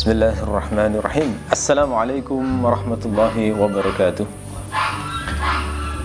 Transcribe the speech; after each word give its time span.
بسم 0.00 0.16
الله 0.16 0.48
الرحمن 0.48 0.92
الرحيم 0.96 1.30
السلام 1.52 1.92
عليكم 1.92 2.40
ورحمة 2.64 3.02
الله 3.04 3.36
وبركاته 3.60 4.24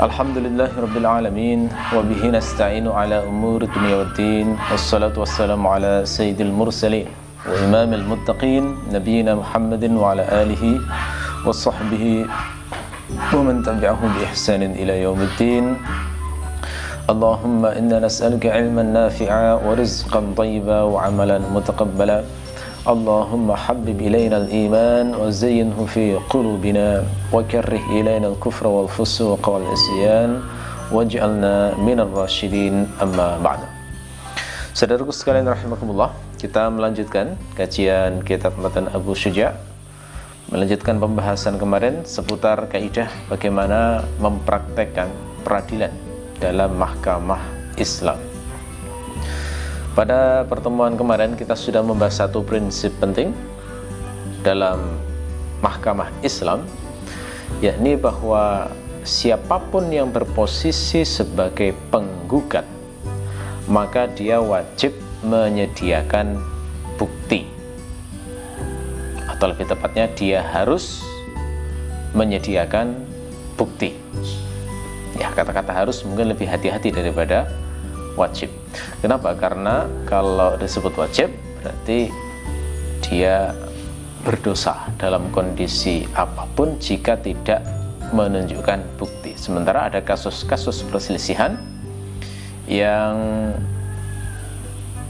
الحمد 0.03 0.37
لله 0.43 0.71
رب 0.75 0.95
العالمين 0.99 1.71
وبه 1.95 2.21
نستعين 2.27 2.91
على 2.91 3.23
أمور 3.23 3.63
الدنيا 3.71 3.95
والدين 3.95 4.47
والصلاة 4.71 5.15
والسلام 5.15 5.61
على 5.67 6.03
سيد 6.03 6.43
المرسلين 6.43 7.07
وإمام 7.47 7.93
المتقين 7.95 8.63
نبينا 8.91 9.31
محمد 9.39 9.83
وعلى 9.87 10.23
آله 10.43 10.63
وصحبه 11.47 12.27
ومن 13.31 13.63
تبعه 13.63 14.01
بإحسان 14.19 14.75
إلى 14.75 15.07
يوم 15.07 15.19
الدين 15.23 15.65
اللهم 17.09 17.61
إنا 17.65 18.03
نسألك 18.03 18.43
علما 18.43 18.83
نافعا 18.83 19.53
ورزقا 19.63 20.19
طيبا 20.35 20.79
وعملا 20.81 21.37
متقبلا 21.55 22.43
اللهم 22.84 23.48
حبب 23.52 23.98
إلينا 24.00 24.36
الإيمان 24.48 25.12
وزينه 25.14 25.78
في 25.92 26.16
قلوبنا 26.32 27.04
وكره 27.32 27.84
إلينا 27.92 28.28
الكفر 28.32 28.64
والفسوق 28.66 29.42
والعصيان 29.48 30.30
واجعلنا 30.88 31.76
من 31.76 31.98
الراشدين 32.00 32.74
أما 33.02 33.38
بعد 33.44 33.60
Saudaraku 34.70 35.10
sekalian 35.10 35.50
rahimakumullah, 35.50 36.14
kita 36.38 36.70
melanjutkan 36.70 37.34
kajian 37.58 38.22
kitab 38.22 38.54
Matan 38.54 38.86
Abu 38.94 39.18
Syuja. 39.18 39.58
Melanjutkan 40.48 41.02
pembahasan 41.02 41.58
kemarin 41.58 42.06
seputar 42.06 42.70
kaidah 42.70 43.10
bagaimana 43.26 44.06
mempraktekkan 44.22 45.10
peradilan 45.42 45.90
dalam 46.38 46.70
mahkamah 46.78 47.42
Islam. 47.76 48.23
Pada 49.95 50.43
pertemuan 50.43 50.99
kemarin 50.99 51.39
kita 51.39 51.55
sudah 51.55 51.79
membahas 51.79 52.27
satu 52.27 52.43
prinsip 52.43 52.91
penting 52.99 53.31
dalam 54.43 54.99
mahkamah 55.63 56.11
Islam 56.19 56.67
yakni 57.63 57.95
bahwa 57.95 58.67
siapa 59.07 59.55
pun 59.71 59.87
yang 59.87 60.11
berposisi 60.11 61.07
sebagai 61.07 61.71
penggugat 61.95 62.67
maka 63.71 64.11
dia 64.11 64.43
wajib 64.43 64.91
menyediakan 65.23 66.43
bukti 66.99 67.47
atau 69.31 69.47
lebih 69.47 69.65
tepatnya 69.65 70.11
dia 70.11 70.43
harus 70.43 71.01
menyediakan 72.11 72.99
bukti 73.55 73.95
ya 75.15 75.31
kata-kata 75.31 75.71
harus 75.71 76.03
mungkin 76.03 76.35
lebih 76.35 76.51
hati-hati 76.51 76.91
daripada 76.91 77.47
wajib. 78.19 78.51
Kenapa? 78.99 79.33
Karena 79.37 79.85
kalau 80.05 80.55
disebut 80.59 80.93
wajib 80.97 81.31
berarti 81.61 82.09
dia 83.05 83.53
berdosa 84.25 84.89
dalam 84.97 85.29
kondisi 85.29 86.01
apa 86.17 86.49
pun 86.57 86.81
jika 86.81 87.13
tidak 87.21 87.61
menunjukkan 88.09 88.81
bukti. 88.97 89.37
Sementara 89.37 89.89
ada 89.89 90.01
kasus-kasus 90.01 90.81
perselisihan 90.89 91.57
yang 92.65 93.15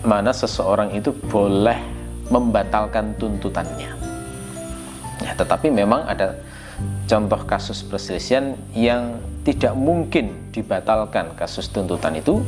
mana 0.03 0.36
seseorang 0.36 0.91
itu 0.93 1.16
boleh 1.31 1.80
membatalkan 2.27 3.16
tuntutannya. 3.16 3.91
Ya, 5.23 5.31
tetapi 5.33 5.71
memang 5.71 6.05
ada 6.05 6.36
contoh 7.08 7.42
kasus 7.47 7.82
perselisihan 7.82 8.59
yang 8.76 9.17
tidak 9.47 9.73
mungkin 9.73 10.45
dibatalkan 10.55 11.36
kasus 11.36 11.67
tuntutan 11.67 12.16
itu 12.16 12.39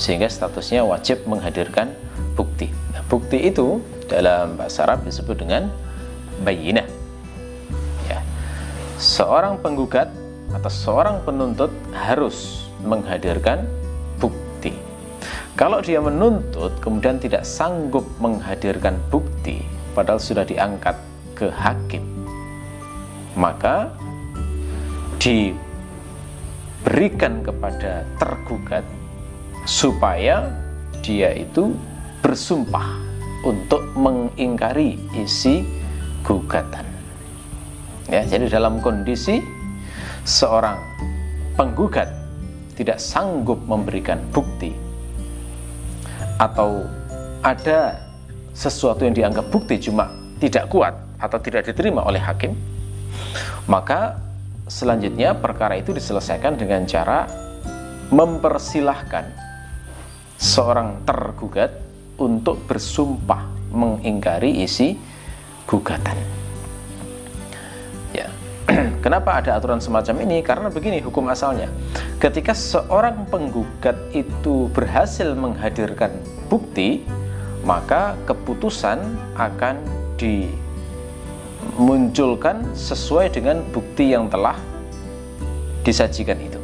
sehingga 0.00 0.26
statusnya 0.32 0.80
wajib 0.80 1.28
menghadirkan 1.28 1.92
bukti. 2.32 2.72
Nah, 2.96 3.04
bukti 3.04 3.52
itu 3.52 3.84
dalam 4.08 4.56
bahasa 4.56 4.88
Arab 4.88 5.04
disebut 5.04 5.44
dengan 5.44 5.68
bayinah. 6.40 6.88
Ya. 8.08 8.24
Seorang 8.96 9.60
penggugat 9.60 10.08
atau 10.56 10.72
seorang 10.72 11.20
penuntut 11.22 11.70
harus 11.92 12.66
menghadirkan 12.80 13.68
bukti. 14.16 14.72
Kalau 15.54 15.84
dia 15.84 16.00
menuntut 16.00 16.72
kemudian 16.80 17.20
tidak 17.20 17.44
sanggup 17.44 18.08
menghadirkan 18.16 18.96
bukti 19.12 19.60
padahal 19.92 20.16
sudah 20.16 20.48
diangkat 20.48 20.96
ke 21.36 21.52
hakim 21.52 22.00
maka 23.36 23.92
diberikan 26.80 27.44
kepada 27.44 28.08
tergugat 28.16 28.80
supaya 29.68 30.48
dia 31.04 31.28
itu 31.36 31.76
bersumpah 32.24 32.96
untuk 33.44 33.84
mengingkari 33.92 34.96
isi 35.12 35.60
gugatan. 36.24 36.88
Ya, 38.08 38.24
jadi 38.24 38.48
dalam 38.48 38.80
kondisi 38.80 39.44
seorang 40.24 40.80
penggugat 41.60 42.08
tidak 42.80 42.96
sanggup 42.96 43.60
memberikan 43.68 44.24
bukti 44.32 44.72
atau 46.40 46.88
ada 47.44 48.00
sesuatu 48.56 49.04
yang 49.04 49.12
dianggap 49.12 49.52
bukti 49.52 49.76
cuma 49.76 50.08
tidak 50.40 50.72
kuat 50.72 50.96
atau 51.20 51.36
tidak 51.44 51.68
diterima 51.68 52.08
oleh 52.08 52.20
hakim, 52.20 52.56
maka 53.68 54.16
selanjutnya 54.70 55.34
perkara 55.34 55.74
itu 55.74 55.90
diselesaikan 55.90 56.54
dengan 56.54 56.86
cara 56.86 57.26
mempersilahkan 58.14 59.26
seorang 60.38 61.02
tergugat 61.02 61.74
untuk 62.22 62.62
bersumpah 62.70 63.50
mengingkari 63.74 64.62
isi 64.62 64.94
gugatan. 65.66 66.16
Ya. 68.14 68.30
Kenapa 69.04 69.42
ada 69.42 69.58
aturan 69.58 69.82
semacam 69.82 70.22
ini? 70.22 70.38
Karena 70.46 70.70
begini 70.70 71.02
hukum 71.02 71.26
asalnya. 71.26 71.66
Ketika 72.22 72.54
seorang 72.54 73.26
penggugat 73.26 73.98
itu 74.14 74.70
berhasil 74.70 75.34
menghadirkan 75.34 76.14
bukti, 76.46 77.02
maka 77.66 78.14
keputusan 78.26 78.98
akan 79.38 79.76
di 80.16 80.48
munculkan 81.80 82.76
sesuai 82.76 83.32
dengan 83.32 83.64
bukti 83.72 84.12
yang 84.12 84.28
telah 84.28 84.52
disajikan 85.80 86.36
itu. 86.36 86.60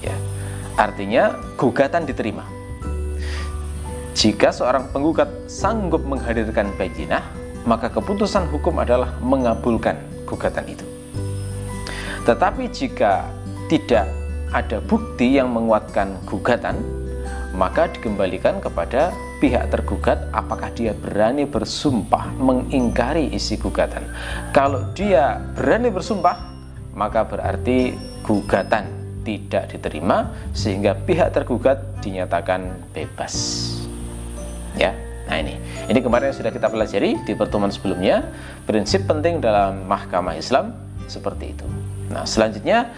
Ya. 0.00 0.16
Artinya 0.80 1.36
gugatan 1.60 2.08
diterima. 2.08 2.48
Jika 4.16 4.50
seorang 4.50 4.88
penggugat 4.88 5.28
sanggup 5.46 6.00
menghadirkan 6.02 6.72
bayinah, 6.80 7.22
maka 7.68 7.92
keputusan 7.92 8.48
hukum 8.48 8.80
adalah 8.80 9.12
mengabulkan 9.20 10.00
gugatan 10.24 10.64
itu. 10.64 10.88
Tetapi 12.24 12.72
jika 12.72 13.28
tidak 13.68 14.08
ada 14.48 14.80
bukti 14.80 15.36
yang 15.36 15.52
menguatkan 15.52 16.16
gugatan, 16.24 16.80
maka 17.52 17.84
dikembalikan 17.92 18.64
kepada 18.64 19.12
pihak 19.38 19.70
tergugat 19.70 20.26
apakah 20.34 20.70
dia 20.74 20.92
berani 20.94 21.46
bersumpah 21.46 22.34
mengingkari 22.38 23.30
isi 23.30 23.54
gugatan. 23.58 24.06
Kalau 24.50 24.90
dia 24.94 25.38
berani 25.54 25.90
bersumpah, 25.90 26.36
maka 26.94 27.22
berarti 27.22 27.94
gugatan 28.26 28.90
tidak 29.22 29.70
diterima 29.70 30.34
sehingga 30.50 30.98
pihak 30.98 31.30
tergugat 31.30 31.78
dinyatakan 32.02 32.90
bebas. 32.90 33.34
Ya. 34.74 34.94
Nah 35.28 35.36
ini, 35.36 35.60
ini 35.92 36.00
kemarin 36.00 36.32
sudah 36.32 36.48
kita 36.48 36.72
pelajari 36.72 37.20
di 37.28 37.36
pertemuan 37.36 37.68
sebelumnya. 37.68 38.24
Prinsip 38.64 39.04
penting 39.04 39.44
dalam 39.44 39.84
mahkamah 39.84 40.32
Islam 40.40 40.72
seperti 41.04 41.52
itu. 41.52 41.68
Nah 42.08 42.24
selanjutnya 42.24 42.88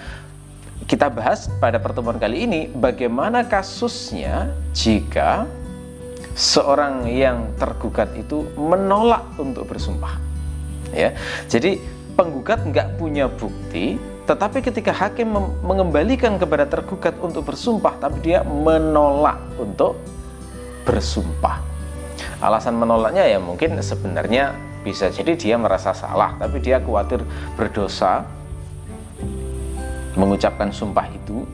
kita 0.87 1.11
bahas 1.11 1.51
pada 1.59 1.83
pertemuan 1.83 2.23
kali 2.23 2.47
ini 2.47 2.61
bagaimana 2.71 3.43
kasusnya 3.47 4.55
jika 4.71 5.51
seorang 6.35 7.07
yang 7.11 7.55
tergugat 7.59 8.15
itu 8.15 8.47
menolak 8.57 9.27
untuk 9.37 9.67
bersumpah. 9.67 10.19
Ya, 10.91 11.15
jadi 11.47 11.79
penggugat 12.19 12.67
nggak 12.67 12.99
punya 12.99 13.31
bukti, 13.31 13.95
tetapi 14.27 14.63
ketika 14.63 14.91
hakim 14.91 15.31
mengembalikan 15.63 16.39
kepada 16.39 16.67
tergugat 16.67 17.15
untuk 17.23 17.47
bersumpah, 17.47 17.95
tapi 17.99 18.19
dia 18.23 18.43
menolak 18.43 19.39
untuk 19.59 19.99
bersumpah. 20.83 21.63
Alasan 22.41 22.77
menolaknya 22.77 23.27
ya 23.29 23.39
mungkin 23.39 23.79
sebenarnya 23.79 24.57
bisa 24.81 25.13
jadi 25.13 25.37
dia 25.37 25.57
merasa 25.61 25.93
salah, 25.93 26.35
tapi 26.41 26.59
dia 26.59 26.81
khawatir 26.81 27.21
berdosa 27.55 28.25
mengucapkan 30.19 30.75
sumpah 30.75 31.07
itu 31.13 31.47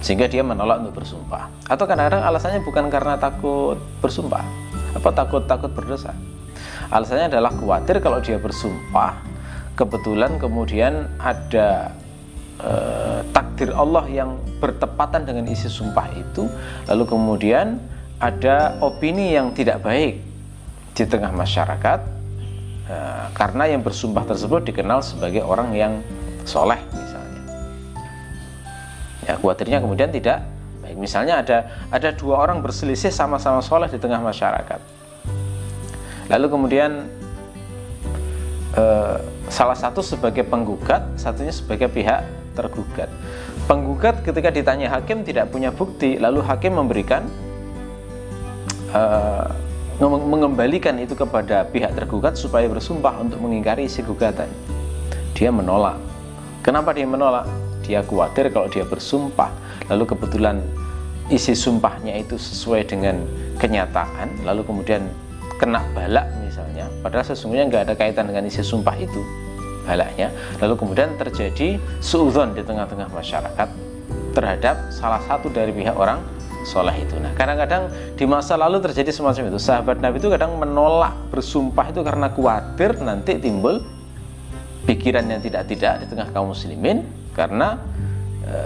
sehingga 0.00 0.26
dia 0.26 0.40
menolak 0.40 0.80
untuk 0.80 1.04
bersumpah. 1.04 1.52
Atau 1.68 1.84
kadang-kadang 1.84 2.24
alasannya 2.24 2.64
bukan 2.64 2.88
karena 2.88 3.20
takut 3.20 3.76
bersumpah 4.00 4.44
apa 4.96 5.08
takut 5.14 5.46
takut 5.46 5.70
berdosa. 5.70 6.16
Alasannya 6.90 7.30
adalah 7.30 7.54
khawatir 7.54 8.02
kalau 8.02 8.18
dia 8.18 8.40
bersumpah 8.40 9.22
kebetulan 9.78 10.36
kemudian 10.36 11.06
ada 11.16 11.94
eh, 12.58 13.20
takdir 13.30 13.70
Allah 13.72 14.04
yang 14.10 14.36
bertepatan 14.60 15.24
dengan 15.24 15.48
isi 15.48 15.72
sumpah 15.72 16.10
itu 16.12 16.44
lalu 16.84 17.04
kemudian 17.08 17.80
ada 18.20 18.76
opini 18.84 19.32
yang 19.32 19.56
tidak 19.56 19.80
baik 19.80 20.20
di 20.92 21.04
tengah 21.08 21.32
masyarakat 21.32 22.00
uh, 22.92 23.26
karena 23.32 23.72
yang 23.72 23.80
bersumpah 23.80 24.28
tersebut 24.28 24.68
dikenal 24.68 25.00
sebagai 25.00 25.40
orang 25.40 25.72
yang 25.72 26.04
soleh 26.44 26.76
ya 29.26 29.36
khawatirnya 29.36 29.82
kemudian 29.82 30.10
tidak 30.12 30.44
baik. 30.80 30.96
Misalnya 30.96 31.44
ada 31.44 31.58
ada 31.92 32.10
dua 32.14 32.40
orang 32.40 32.64
berselisih 32.64 33.12
sama-sama 33.12 33.60
soleh 33.60 33.88
di 33.90 33.98
tengah 34.00 34.20
masyarakat. 34.20 34.80
Lalu 36.30 36.46
kemudian 36.46 37.10
uh, 38.78 39.18
salah 39.50 39.74
satu 39.74 40.00
sebagai 40.00 40.46
penggugat 40.46 41.02
satunya 41.18 41.50
sebagai 41.50 41.90
pihak 41.90 42.22
tergugat. 42.54 43.10
Penggugat 43.66 44.22
ketika 44.26 44.50
ditanya 44.50 44.90
hakim 44.90 45.22
tidak 45.22 45.50
punya 45.50 45.70
bukti 45.70 46.18
lalu 46.18 46.42
hakim 46.42 46.74
memberikan 46.74 47.26
uh, 48.94 49.46
mengembalikan 50.00 50.96
itu 50.96 51.12
kepada 51.12 51.68
pihak 51.68 51.92
tergugat 51.92 52.32
supaya 52.32 52.64
bersumpah 52.72 53.20
untuk 53.20 53.36
mengingkari 53.44 53.84
isi 53.84 54.00
gugatan 54.00 54.48
dia 55.36 55.48
menolak. 55.48 55.96
Kenapa 56.60 56.92
dia 56.92 57.08
menolak 57.08 57.48
dia 57.90 58.06
khawatir 58.06 58.54
kalau 58.54 58.70
dia 58.70 58.86
bersumpah. 58.86 59.50
Lalu 59.90 60.14
kebetulan 60.14 60.62
isi 61.26 61.58
sumpahnya 61.58 62.14
itu 62.14 62.38
sesuai 62.38 62.86
dengan 62.86 63.22
kenyataan 63.58 64.46
lalu 64.46 64.62
kemudian 64.62 65.10
kena 65.58 65.82
balak 65.90 66.30
misalnya. 66.38 66.86
Padahal 67.02 67.26
sesungguhnya 67.26 67.66
nggak 67.66 67.82
ada 67.90 67.94
kaitan 67.98 68.30
dengan 68.30 68.46
isi 68.46 68.62
sumpah 68.62 68.94
itu 68.94 69.20
balaknya. 69.84 70.30
Lalu 70.62 70.74
kemudian 70.78 71.18
terjadi 71.18 71.82
suudon 71.98 72.54
di 72.54 72.62
tengah-tengah 72.62 73.10
masyarakat 73.10 73.68
terhadap 74.30 74.94
salah 74.94 75.18
satu 75.26 75.50
dari 75.50 75.74
pihak 75.74 75.98
orang 75.98 76.22
soleh 76.62 76.94
itu. 77.02 77.18
Nah 77.18 77.34
kadang-kadang 77.34 77.90
di 78.14 78.24
masa 78.28 78.54
lalu 78.54 78.78
terjadi 78.78 79.10
semacam 79.10 79.50
itu. 79.50 79.58
Sahabat 79.58 79.98
Nabi 79.98 80.22
itu 80.22 80.30
kadang 80.30 80.54
menolak 80.56 81.16
bersumpah 81.34 81.90
itu 81.90 82.00
karena 82.06 82.30
khawatir 82.30 83.00
nanti 83.02 83.40
timbul 83.42 83.82
pikiran 84.84 85.28
yang 85.28 85.40
tidak-tidak 85.44 86.04
di 86.04 86.06
tengah 86.08 86.28
kaum 86.32 86.52
muslimin 86.52 87.04
karena 87.40 87.80
e, 88.44 88.56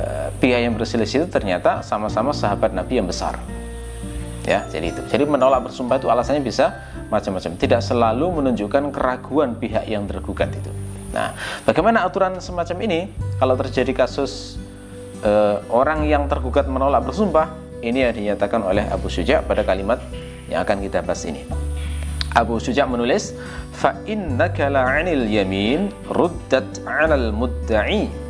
pihak 0.43 0.67
yang 0.67 0.75
berselisih 0.75 1.23
itu 1.23 1.29
ternyata 1.31 1.87
sama-sama 1.87 2.35
sahabat 2.35 2.75
Nabi 2.75 2.99
yang 2.99 3.06
besar. 3.06 3.38
Ya 4.43 4.67
jadi 4.67 4.91
itu. 4.91 5.03
Jadi 5.06 5.25
menolak 5.31 5.71
bersumpah 5.71 6.03
itu 6.03 6.11
alasannya 6.11 6.43
bisa 6.43 6.75
macam-macam. 7.09 7.55
Tidak 7.55 7.79
selalu 7.79 8.43
menunjukkan 8.43 8.91
keraguan 8.91 9.55
pihak 9.55 9.87
yang 9.87 10.11
tergugat 10.11 10.50
itu. 10.50 10.75
Nah, 11.15 11.31
bagaimana 11.62 12.03
aturan 12.03 12.43
semacam 12.43 12.76
ini? 12.82 13.00
Kalau 13.38 13.55
terjadi 13.55 13.94
kasus 13.94 14.59
e, 15.23 15.62
orang 15.71 16.03
yang 16.11 16.26
tergugat 16.26 16.67
menolak 16.67 17.06
bersumpah? 17.06 17.55
Ini 17.79 18.11
yang 18.11 18.15
dinyatakan 18.17 18.65
oleh 18.65 18.85
Abu 18.91 19.06
Suja 19.12 19.44
pada 19.44 19.62
kalimat 19.62 20.03
yang 20.50 20.65
akan 20.67 20.82
kita 20.82 21.05
bahas 21.06 21.23
ini. 21.29 21.47
Abu 22.35 22.59
Suja 22.59 22.88
menulis, 22.88 23.31
"Fa 23.71 23.94
innaka 24.11 24.67
la'anil 24.67 25.31
yamin 25.31 25.93
ruddat 26.11 26.82
'alal 26.82 27.31
mudda'i 27.31 28.24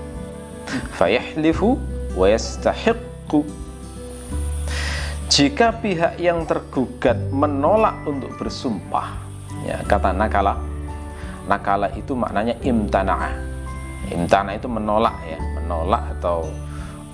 fayahlifu 0.97 1.77
wa 2.15 2.27
yastahiqqu." 2.29 3.41
Jika 5.29 5.75
pihak 5.83 6.21
yang 6.23 6.47
tergugat 6.47 7.19
menolak 7.35 8.07
untuk 8.07 8.37
bersumpah, 8.39 9.19
ya 9.67 9.83
kata 9.83 10.15
nakala 10.15 10.75
nakala 11.45 11.93
itu 11.93 12.17
maknanya 12.17 12.57
imtana'ah 12.65 13.55
imtana 14.13 14.57
itu 14.57 14.69
menolak 14.69 15.17
ya 15.25 15.41
menolak 15.57 16.03
atau 16.19 16.45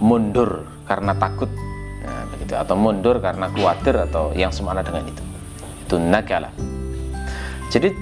mundur 0.03 0.67
karena 0.89 1.15
takut 1.15 1.51
nah, 2.03 2.25
begitu 2.35 2.55
atau 2.59 2.75
mundur 2.75 3.23
karena 3.23 3.47
khawatir 3.53 3.95
atau 4.11 4.35
yang 4.35 4.51
semakna 4.51 4.83
dengan 4.83 5.07
itu. 5.07 5.23
Itu 5.87 5.97
nakala. 6.03 6.51
Jadi 7.71 7.95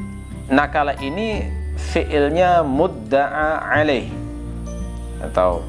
nakala 0.49 0.97
ini 1.05 1.45
fiilnya 1.77 2.65
mudda'a 2.65 3.69
alaih 3.69 4.09
atau 5.23 5.65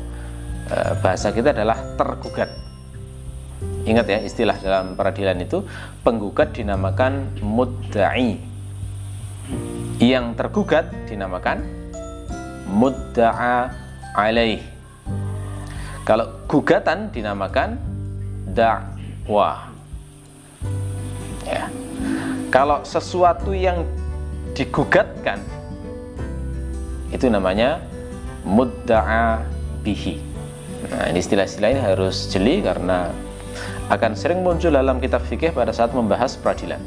e, 0.70 0.76
bahasa 1.02 1.34
kita 1.34 1.52
adalah 1.52 1.78
tergugat. 1.98 2.50
Ingat 3.84 4.06
ya 4.08 4.20
istilah 4.24 4.56
dalam 4.62 4.96
peradilan 4.96 5.40
itu 5.42 5.66
penggugat 6.06 6.56
dinamakan 6.56 7.34
mudda'i. 7.42 8.40
Yang 10.00 10.26
tergugat 10.40 10.94
dinamakan 11.10 11.66
mudda'a 12.70 13.74
alaih. 14.16 14.62
Kalau 16.08 16.26
gugatan 16.50 17.12
dinamakan 17.12 17.78
dakwah 18.50 19.70
ya. 21.46 21.66
Kalau 22.50 22.82
sesuatu 22.82 23.54
yang 23.54 23.86
digugatkan 24.58 25.38
itu 27.10 27.30
namanya 27.30 27.82
mudda'a 28.50 29.46
bihi. 29.86 30.18
Nah 30.90 31.06
ini 31.14 31.22
istilah-istilah 31.22 31.70
ini 31.70 31.82
harus 31.86 32.26
jeli 32.34 32.66
karena 32.66 33.14
akan 33.94 34.18
sering 34.18 34.42
muncul 34.42 34.74
dalam 34.74 34.98
kitab 34.98 35.22
fikih 35.22 35.54
pada 35.54 35.70
saat 35.70 35.94
membahas 35.94 36.34
peradilan. 36.42 36.82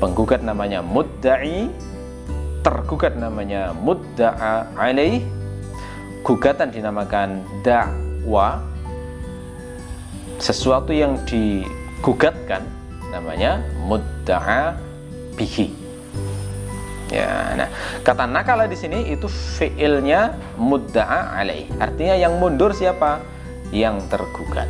Penggugat 0.00 0.40
namanya 0.40 0.80
mudda'i 0.80 1.68
tergugat 2.64 3.18
namanya 3.18 3.74
mudda'a 3.74 4.70
alaih 4.78 5.20
gugatan 6.22 6.70
dinamakan 6.70 7.42
dakwa 7.66 8.62
sesuatu 10.38 10.94
yang 10.94 11.18
digugatkan 11.26 12.62
namanya 13.10 13.62
mudda'a 13.82 14.78
bihi 15.34 15.81
ya 17.12 17.52
nah 17.52 17.68
kata 18.00 18.24
nakala 18.24 18.64
di 18.64 18.74
sini 18.74 19.12
itu 19.12 19.28
fiilnya 19.28 20.32
mudda'a 20.56 21.36
alaih 21.36 21.68
artinya 21.76 22.16
yang 22.16 22.40
mundur 22.40 22.72
siapa 22.72 23.20
yang 23.68 24.00
tergugat 24.08 24.68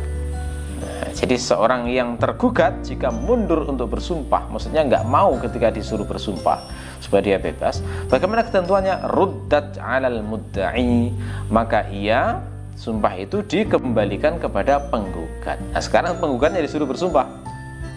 nah, 0.83 1.07
jadi 1.15 1.39
seorang 1.39 1.87
yang 1.87 2.19
tergugat 2.19 2.83
jika 2.83 3.07
mundur 3.09 3.63
untuk 3.63 3.95
bersumpah 3.95 4.51
maksudnya 4.51 4.83
nggak 4.83 5.07
mau 5.07 5.39
ketika 5.39 5.71
disuruh 5.71 6.03
bersumpah 6.03 6.67
supaya 7.03 7.35
dia 7.35 7.37
bebas. 7.37 7.83
Bagaimana 8.07 8.47
ketentuannya? 8.47 9.11
Ruddat 9.11 9.75
'alal 9.75 10.23
mudda'i, 10.23 11.11
maka 11.51 11.83
ia 11.91 12.39
sumpah 12.79 13.19
itu 13.19 13.43
dikembalikan 13.43 14.39
kepada 14.39 14.79
penggugat. 14.87 15.59
Nah, 15.75 15.83
sekarang 15.83 16.17
penggugatnya 16.23 16.63
disuruh 16.63 16.87
bersumpah. 16.87 17.27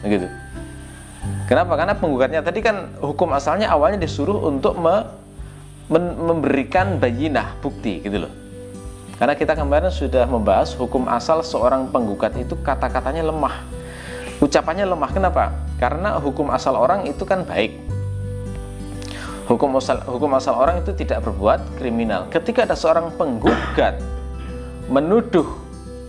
Begitu. 0.02 0.26
Kenapa? 1.46 1.78
Karena 1.78 1.94
penggugatnya 1.94 2.42
tadi 2.42 2.58
kan 2.58 2.98
hukum 2.98 3.30
asalnya 3.30 3.70
awalnya 3.70 4.02
disuruh 4.02 4.50
untuk 4.50 4.74
me, 4.78 5.06
men, 5.86 6.18
memberikan 6.18 6.98
bayinah, 6.98 7.54
bukti 7.62 8.02
gitu 8.02 8.26
loh. 8.26 8.32
Karena 9.16 9.32
kita 9.38 9.56
kemarin 9.56 9.88
sudah 9.88 10.28
membahas 10.28 10.74
hukum 10.76 11.08
asal 11.08 11.40
seorang 11.40 11.88
penggugat 11.88 12.34
itu 12.36 12.58
kata-katanya 12.60 13.24
lemah. 13.24 13.64
Ucapannya 14.42 14.84
lemah. 14.84 15.10
Kenapa? 15.14 15.54
Karena 15.80 16.18
hukum 16.20 16.52
asal 16.52 16.76
orang 16.76 17.08
itu 17.08 17.24
kan 17.24 17.46
baik 17.46 17.86
hukum 19.46 19.78
asal 19.78 20.02
hukum 20.10 20.34
asal 20.34 20.58
orang 20.58 20.82
itu 20.82 20.90
tidak 20.92 21.22
berbuat 21.22 21.78
kriminal. 21.78 22.26
Ketika 22.28 22.66
ada 22.66 22.74
seorang 22.74 23.14
penggugat 23.14 24.02
menuduh 24.90 25.65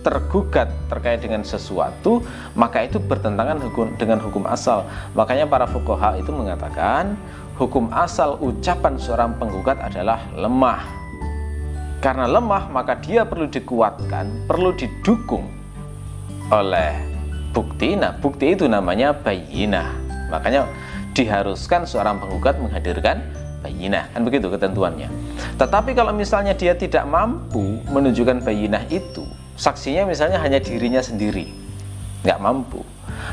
tergugat 0.08 0.72
terkait 0.88 1.20
dengan 1.20 1.44
sesuatu, 1.44 2.24
maka 2.56 2.88
itu 2.88 2.96
bertentangan 2.96 3.60
hukum 3.60 3.92
dengan 4.00 4.16
hukum 4.24 4.48
asal. 4.48 4.88
Makanya 5.12 5.44
para 5.44 5.68
fuqaha 5.68 6.16
itu 6.16 6.32
mengatakan 6.32 7.20
hukum 7.60 7.92
asal 7.92 8.40
ucapan 8.40 8.96
seorang 8.96 9.36
penggugat 9.36 9.76
adalah 9.84 10.24
lemah. 10.32 10.80
Karena 12.00 12.24
lemah, 12.24 12.72
maka 12.72 12.96
dia 12.96 13.28
perlu 13.28 13.44
dikuatkan, 13.52 14.48
perlu 14.48 14.72
didukung 14.72 15.44
oleh 16.48 16.96
bukti. 17.52 17.92
Nah, 18.00 18.16
bukti 18.16 18.56
itu 18.56 18.64
namanya 18.64 19.12
bayinah. 19.12 19.92
Makanya 20.32 20.64
diharuskan 21.12 21.84
seorang 21.84 22.16
penggugat 22.22 22.56
menghadirkan 22.62 23.20
bayinah 23.58 24.06
kan 24.14 24.22
begitu 24.22 24.46
ketentuannya 24.46 25.10
tetapi 25.58 25.90
kalau 25.98 26.14
misalnya 26.14 26.54
dia 26.54 26.78
tidak 26.78 27.02
mampu 27.10 27.82
menunjukkan 27.90 28.46
bayinah 28.46 28.86
itu 28.86 29.26
saksinya 29.58 30.06
misalnya 30.06 30.38
hanya 30.38 30.62
dirinya 30.62 31.02
sendiri 31.02 31.50
nggak 32.22 32.38
mampu. 32.38 32.82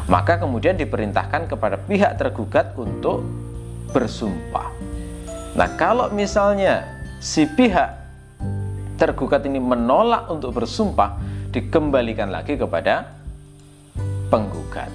Maka 0.10 0.42
kemudian 0.42 0.78
diperintahkan 0.78 1.50
kepada 1.50 1.78
pihak 1.78 2.18
tergugat 2.18 2.74
untuk 2.78 3.26
bersumpah. 3.94 4.70
Nah 5.56 5.70
kalau 5.78 6.10
misalnya 6.12 6.86
si 7.22 7.48
pihak 7.48 7.96
tergugat 8.98 9.46
ini 9.46 9.62
menolak 9.62 10.28
untuk 10.30 10.58
bersumpah 10.58 11.18
dikembalikan 11.54 12.34
lagi 12.34 12.60
kepada 12.60 13.08
penggugat. 14.28 14.92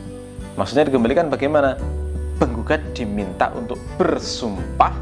Maksudnya 0.58 0.90
dikembalikan 0.90 1.30
bagaimana? 1.32 1.78
Penggugat 2.40 2.96
diminta 2.96 3.52
untuk 3.52 3.76
bersumpah 4.00 4.96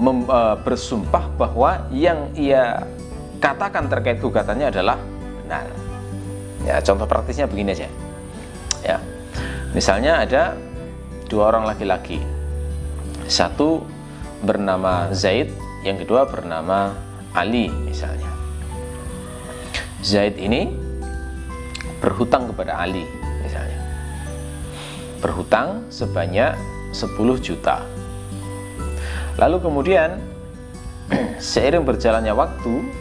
mem, 0.00 0.26
uh, 0.26 0.58
bersumpah 0.64 1.30
bahwa 1.38 1.86
yang 1.94 2.34
ia 2.34 2.82
katakan 3.40 3.88
terkait 3.88 4.20
gugatannya 4.20 4.68
adalah 4.68 5.00
benar. 5.42 5.66
Ya, 6.62 6.76
contoh 6.84 7.08
praktisnya 7.08 7.48
begini 7.48 7.72
aja. 7.72 7.88
Ya. 8.84 8.98
Misalnya 9.72 10.20
ada 10.22 10.54
dua 11.26 11.48
orang 11.48 11.64
laki-laki. 11.64 12.20
Satu 13.26 13.80
bernama 14.44 15.08
Zaid, 15.16 15.50
yang 15.82 15.96
kedua 15.96 16.28
bernama 16.28 16.92
Ali 17.32 17.72
misalnya. 17.72 18.28
Zaid 20.04 20.36
ini 20.36 20.68
berhutang 22.00 22.48
kepada 22.52 22.76
Ali 22.76 23.08
misalnya. 23.40 23.80
Berhutang 25.20 25.88
sebanyak 25.92 26.56
10 26.92 27.16
juta. 27.38 27.84
Lalu 29.38 29.56
kemudian 29.62 30.18
seiring 31.38 31.86
berjalannya 31.86 32.34
waktu 32.34 32.99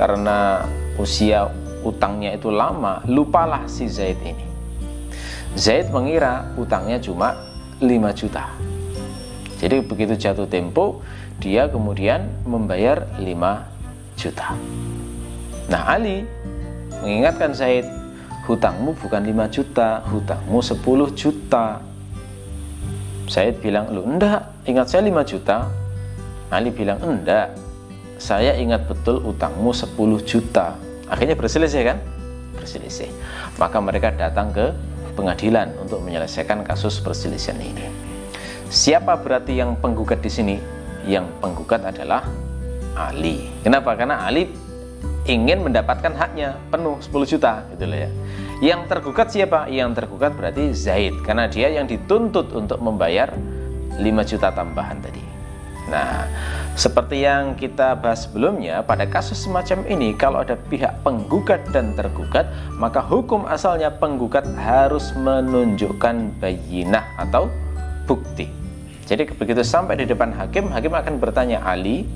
karena 0.00 0.64
usia 0.96 1.52
utangnya 1.84 2.32
itu 2.32 2.48
lama, 2.48 3.04
lupalah 3.04 3.68
si 3.68 3.84
Zaid 3.84 4.16
ini. 4.24 4.48
Zaid 5.52 5.92
mengira 5.92 6.48
utangnya 6.56 6.96
cuma 6.96 7.36
5 7.84 7.84
juta. 8.16 8.48
Jadi 9.60 9.84
begitu 9.84 10.16
jatuh 10.16 10.48
tempo, 10.48 11.04
dia 11.36 11.68
kemudian 11.68 12.32
membayar 12.48 13.04
5 13.20 14.16
juta. 14.16 14.56
Nah 15.68 15.84
Ali 15.84 16.24
mengingatkan 17.04 17.52
Zaid, 17.52 17.84
hutangmu 18.48 18.96
bukan 18.96 19.20
5 19.20 19.52
juta, 19.52 20.00
hutangmu 20.08 20.64
10 20.64 21.12
juta. 21.12 21.84
Zaid 23.28 23.60
bilang, 23.60 23.92
lu 23.92 24.00
enggak, 24.08 24.48
ingat 24.64 24.88
saya 24.88 25.04
5 25.04 25.28
juta. 25.28 25.68
Ali 26.48 26.72
bilang, 26.72 26.98
enggak, 27.04 27.52
saya 28.20 28.52
ingat 28.60 28.84
betul 28.84 29.24
utangmu 29.24 29.72
10 29.72 29.96
juta. 30.28 30.76
Akhirnya 31.08 31.40
berselisih 31.40 31.82
kan? 31.88 31.98
Berselisih. 32.52 33.08
Maka 33.56 33.80
mereka 33.80 34.12
datang 34.12 34.52
ke 34.52 34.76
pengadilan 35.16 35.72
untuk 35.80 36.04
menyelesaikan 36.04 36.60
kasus 36.60 37.00
perselisihan 37.00 37.56
ini. 37.56 37.88
Siapa 38.68 39.16
berarti 39.18 39.56
yang 39.56 39.80
penggugat 39.80 40.20
di 40.20 40.28
sini? 40.28 40.56
Yang 41.08 41.32
penggugat 41.40 41.80
adalah 41.80 42.28
Ali. 42.92 43.48
Kenapa? 43.64 43.96
Karena 43.96 44.28
Ali 44.28 44.52
ingin 45.24 45.64
mendapatkan 45.64 46.12
haknya 46.12 46.60
penuh 46.68 47.00
10 47.00 47.24
juta 47.24 47.64
gitu 47.72 47.88
loh 47.88 47.98
ya. 48.04 48.10
Yang 48.60 48.80
tergugat 48.92 49.32
siapa? 49.32 49.64
Yang 49.72 50.04
tergugat 50.04 50.36
berarti 50.36 50.76
Zaid 50.76 51.16
karena 51.24 51.48
dia 51.48 51.72
yang 51.72 51.88
dituntut 51.88 52.52
untuk 52.52 52.84
membayar 52.84 53.32
5 53.96 54.04
juta 54.28 54.52
tambahan 54.52 55.00
tadi. 55.00 55.24
Nah, 55.88 56.28
seperti 56.80 57.28
yang 57.28 57.60
kita 57.60 57.92
bahas 57.92 58.24
sebelumnya, 58.24 58.80
pada 58.80 59.04
kasus 59.04 59.36
semacam 59.36 59.84
ini 59.84 60.16
kalau 60.16 60.40
ada 60.40 60.56
pihak 60.56 61.04
penggugat 61.04 61.60
dan 61.76 61.92
tergugat, 61.92 62.48
maka 62.80 63.04
hukum 63.04 63.44
asalnya 63.44 63.92
penggugat 63.92 64.48
harus 64.56 65.12
menunjukkan 65.12 66.40
bayinah 66.40 67.04
atau 67.20 67.52
bukti. 68.08 68.48
Jadi 69.04 69.28
begitu 69.28 69.60
sampai 69.60 70.00
di 70.00 70.08
depan 70.08 70.32
hakim, 70.32 70.72
hakim 70.72 70.96
akan 70.96 71.20
bertanya, 71.20 71.60
Ali, 71.60 72.08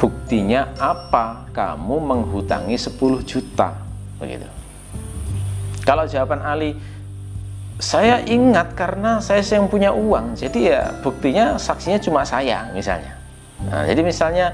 buktinya 0.00 0.72
apa? 0.80 1.44
Kamu 1.52 2.00
menghutangi 2.00 2.80
10 2.80 2.96
juta. 3.28 3.76
Begitu. 4.16 4.48
Kalau 5.84 6.08
jawaban 6.08 6.40
Ali 6.40 6.72
saya 7.76 8.24
ingat 8.24 8.72
karena 8.72 9.20
saya 9.20 9.44
yang 9.44 9.68
punya 9.68 9.92
uang 9.92 10.32
jadi 10.32 10.60
ya 10.64 10.82
buktinya 11.04 11.60
saksinya 11.60 12.00
cuma 12.00 12.24
saya 12.24 12.72
misalnya 12.72 13.15
nah, 13.64 13.88
jadi 13.88 14.00
misalnya 14.04 14.46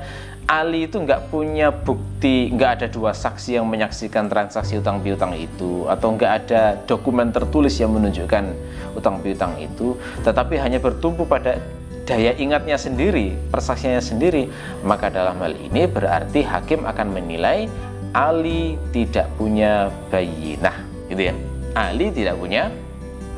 Ali 0.43 0.91
itu 0.91 0.99
nggak 0.99 1.31
punya 1.31 1.71
bukti, 1.71 2.51
nggak 2.51 2.71
ada 2.83 2.87
dua 2.91 3.15
saksi 3.15 3.63
yang 3.63 3.67
menyaksikan 3.71 4.27
transaksi 4.27 4.75
utang 4.75 4.99
piutang 4.99 5.39
itu, 5.39 5.87
atau 5.87 6.19
nggak 6.19 6.33
ada 6.45 6.83
dokumen 6.83 7.31
tertulis 7.31 7.79
yang 7.79 7.95
menunjukkan 7.95 8.51
utang 8.99 9.23
piutang 9.23 9.55
itu, 9.63 9.95
tetapi 10.27 10.59
hanya 10.59 10.83
bertumpu 10.83 11.23
pada 11.31 11.63
daya 12.03 12.35
ingatnya 12.35 12.75
sendiri, 12.75 13.39
persaksiannya 13.55 14.03
sendiri, 14.03 14.51
maka 14.83 15.15
dalam 15.15 15.39
hal 15.39 15.55
ini 15.55 15.87
berarti 15.87 16.43
hakim 16.43 16.83
akan 16.91 17.15
menilai 17.15 17.71
Ali 18.13 18.77
tidak 18.91 19.31
punya 19.39 19.95
bayinah, 20.11 20.75
gitu 21.07 21.33
ya. 21.33 21.35
Ali 21.73 22.11
tidak 22.13 22.37
punya 22.37 22.69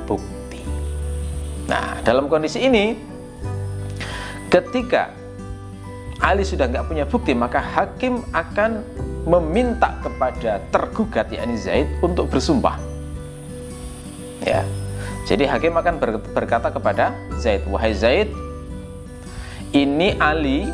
bukti. 0.09 0.65
Nah, 1.69 2.01
dalam 2.03 2.27
kondisi 2.27 2.65
ini, 2.65 2.97
ketika 4.51 5.15
Ali 6.23 6.47
sudah 6.47 6.71
nggak 6.71 6.87
punya 6.87 7.05
bukti, 7.07 7.35
maka 7.35 7.59
hakim 7.59 8.23
akan 8.31 8.85
meminta 9.25 9.99
kepada 10.05 10.61
tergugat 10.71 11.33
yakni 11.33 11.57
Zaid 11.59 11.89
untuk 12.05 12.31
bersumpah. 12.31 12.79
Ya. 14.45 14.63
Jadi 15.25 15.49
hakim 15.49 15.73
akan 15.73 15.97
berkata 16.37 16.69
kepada 16.69 17.17
Zaid, 17.41 17.65
"Wahai 17.67 17.97
Zaid, 17.97 18.29
ini 19.75 20.15
Ali 20.21 20.69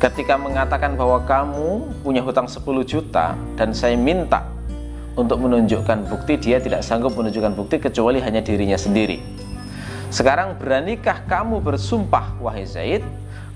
ketika 0.00 0.36
mengatakan 0.40 0.96
bahwa 0.96 1.20
kamu 1.28 2.00
punya 2.00 2.24
hutang 2.24 2.48
10 2.48 2.84
juta 2.84 3.36
dan 3.54 3.76
saya 3.76 4.00
minta 4.00 4.48
untuk 5.12 5.44
menunjukkan 5.44 6.08
bukti 6.08 6.40
dia 6.40 6.56
tidak 6.56 6.80
sanggup 6.80 7.12
menunjukkan 7.12 7.52
bukti 7.52 7.76
kecuali 7.76 8.16
hanya 8.24 8.40
dirinya 8.40 8.80
sendiri 8.80 9.20
sekarang 10.08 10.56
beranikah 10.56 11.20
kamu 11.28 11.60
bersumpah 11.60 12.32
wahai 12.40 12.64
Zaid 12.64 13.04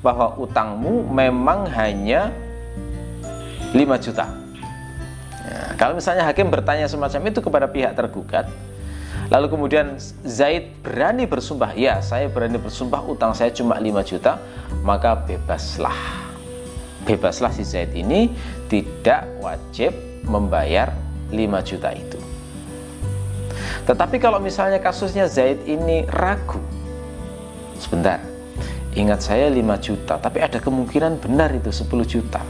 bahwa 0.05 0.37
utangmu 0.37 1.09
memang 1.09 1.65
hanya 1.73 2.29
5 3.73 4.05
juta 4.05 4.29
nah, 5.41 5.73
kalau 5.81 5.97
misalnya 5.97 6.29
hakim 6.29 6.53
bertanya 6.53 6.85
semacam 6.85 7.33
itu 7.33 7.41
kepada 7.41 7.67
pihak 7.73 7.97
tergugat 7.97 8.45
Lalu 9.33 9.47
kemudian 9.49 9.97
Zaid 10.25 10.85
berani 10.85 11.25
bersumpah, 11.25 11.73
ya 11.73 12.05
saya 12.05 12.29
berani 12.29 12.61
bersumpah 12.61 13.01
utang 13.09 13.33
saya 13.33 13.49
cuma 13.55 13.81
5 13.81 14.05
juta, 14.05 14.37
maka 14.85 15.17
bebaslah. 15.17 15.97
Bebaslah 17.09 17.53
si 17.53 17.65
Zaid 17.65 17.97
ini 17.97 18.33
tidak 18.69 19.25
wajib 19.41 19.97
membayar 20.29 20.93
5 21.33 21.69
juta 21.69 21.89
itu. 21.97 22.21
Tetapi 23.85 24.17
kalau 24.21 24.41
misalnya 24.41 24.81
kasusnya 24.81 25.29
Zaid 25.29 25.65
ini 25.65 26.05
ragu, 26.09 26.61
sebentar, 27.81 28.21
ingat 28.95 29.21
saya 29.23 29.51
5 29.51 29.61
juta, 29.83 30.15
tapi 30.19 30.39
ada 30.41 30.59
kemungkinan 30.63 31.19
benar 31.19 31.51
itu 31.55 31.71
10 31.71 31.91
juta. 32.07 32.41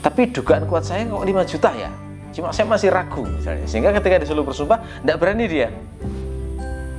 Tapi 0.00 0.32
dugaan 0.32 0.64
kuat 0.66 0.84
saya 0.88 1.06
kok 1.06 1.22
5 1.22 1.50
juta 1.50 1.70
ya? 1.76 1.90
Cuma 2.30 2.54
saya 2.54 2.66
masih 2.70 2.88
ragu 2.94 3.26
misalnya. 3.26 3.66
Sehingga 3.66 3.90
ketika 3.94 4.22
disuruh 4.22 4.46
bersumpah, 4.46 4.80
tidak 5.02 5.16
berani 5.18 5.44
dia. 5.50 5.68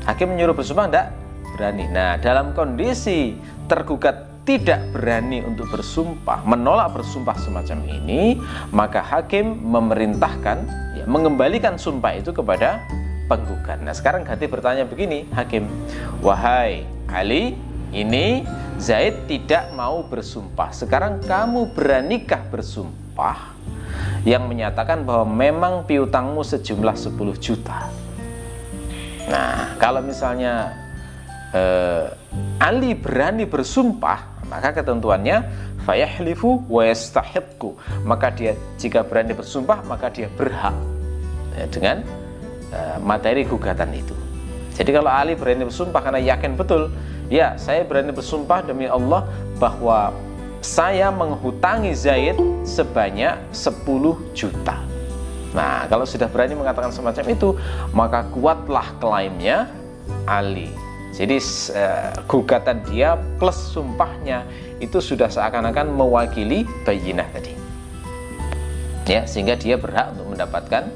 Hakim 0.06 0.36
menyuruh 0.36 0.56
bersumpah, 0.56 0.86
tidak 0.92 1.08
berani. 1.56 1.86
Nah, 1.88 2.20
dalam 2.20 2.52
kondisi 2.52 3.36
tergugat 3.66 4.44
tidak 4.44 4.82
berani 4.92 5.46
untuk 5.46 5.70
bersumpah, 5.70 6.42
menolak 6.44 6.98
bersumpah 6.98 7.38
semacam 7.38 7.86
ini, 7.86 8.42
maka 8.74 9.00
hakim 9.00 9.54
memerintahkan, 9.62 10.58
ya, 10.98 11.06
mengembalikan 11.06 11.78
sumpah 11.78 12.18
itu 12.18 12.34
kepada 12.34 12.82
penggugat. 13.30 13.80
Nah, 13.86 13.94
sekarang 13.94 14.26
ganti 14.26 14.50
bertanya 14.50 14.84
begini, 14.84 15.30
hakim, 15.32 15.70
wahai 16.20 16.84
Ali, 17.12 17.56
ini 17.92 18.48
Zaid 18.82 19.30
tidak 19.30 19.70
mau 19.78 20.02
bersumpah. 20.02 20.74
Sekarang 20.74 21.22
kamu 21.22 21.76
beranikah 21.76 22.42
bersumpah? 22.50 23.62
yang 24.24 24.46
menyatakan 24.46 25.02
bahwa 25.02 25.26
memang 25.26 25.74
piutangmu 25.90 26.46
sejumlah 26.46 26.94
10 26.94 27.18
juta. 27.42 27.90
Nah, 29.30 29.78
kalau 29.82 30.02
misalnya 30.04 30.76
eh, 31.54 32.06
Ali 32.62 32.94
berani 32.94 33.50
bersumpah, 33.50 34.46
maka 34.50 34.76
ketentuannya 34.76 35.46
fayahlifu 35.86 36.70
wa. 36.70 36.86
Maka 38.06 38.28
dia 38.34 38.54
jika 38.78 39.02
berani 39.02 39.34
bersumpah, 39.34 39.82
maka 39.86 40.14
dia 40.14 40.30
berhak 40.30 40.76
ya, 41.58 41.66
dengan 41.70 42.06
eh, 42.70 42.98
materi 43.02 43.42
gugatan 43.46 43.90
itu. 43.94 44.14
Jadi 44.72 44.90
kalau 44.94 45.10
Ali 45.10 45.34
berani 45.34 45.66
bersumpah 45.66 46.02
karena 46.02 46.22
yakin 46.22 46.54
betul, 46.58 46.94
ya 47.32 47.56
saya 47.56 47.88
berani 47.88 48.12
bersumpah 48.12 48.60
demi 48.60 48.92
Allah 48.92 49.24
bahwa 49.56 50.12
saya 50.62 51.10
menghutangi 51.10 51.96
Zaid 51.96 52.38
sebanyak 52.68 53.40
10 53.50 54.36
juta. 54.38 54.78
Nah, 55.52 55.90
kalau 55.90 56.06
sudah 56.06 56.30
berani 56.30 56.54
mengatakan 56.54 56.94
semacam 56.94 57.26
itu, 57.34 57.50
maka 57.92 58.30
kuatlah 58.30 58.94
klaimnya 59.02 59.68
Ali. 60.30 60.70
Jadi 61.12 61.42
uh, 61.76 62.14
gugatan 62.30 62.86
dia 62.88 63.20
plus 63.36 63.58
sumpahnya 63.74 64.48
itu 64.80 65.04
sudah 65.04 65.28
seakan-akan 65.28 65.92
mewakili 65.92 66.64
bayinah 66.88 67.28
tadi. 67.36 67.58
Ya, 69.10 69.28
sehingga 69.28 69.60
dia 69.60 69.76
berhak 69.76 70.16
untuk 70.16 70.38
mendapatkan 70.38 70.88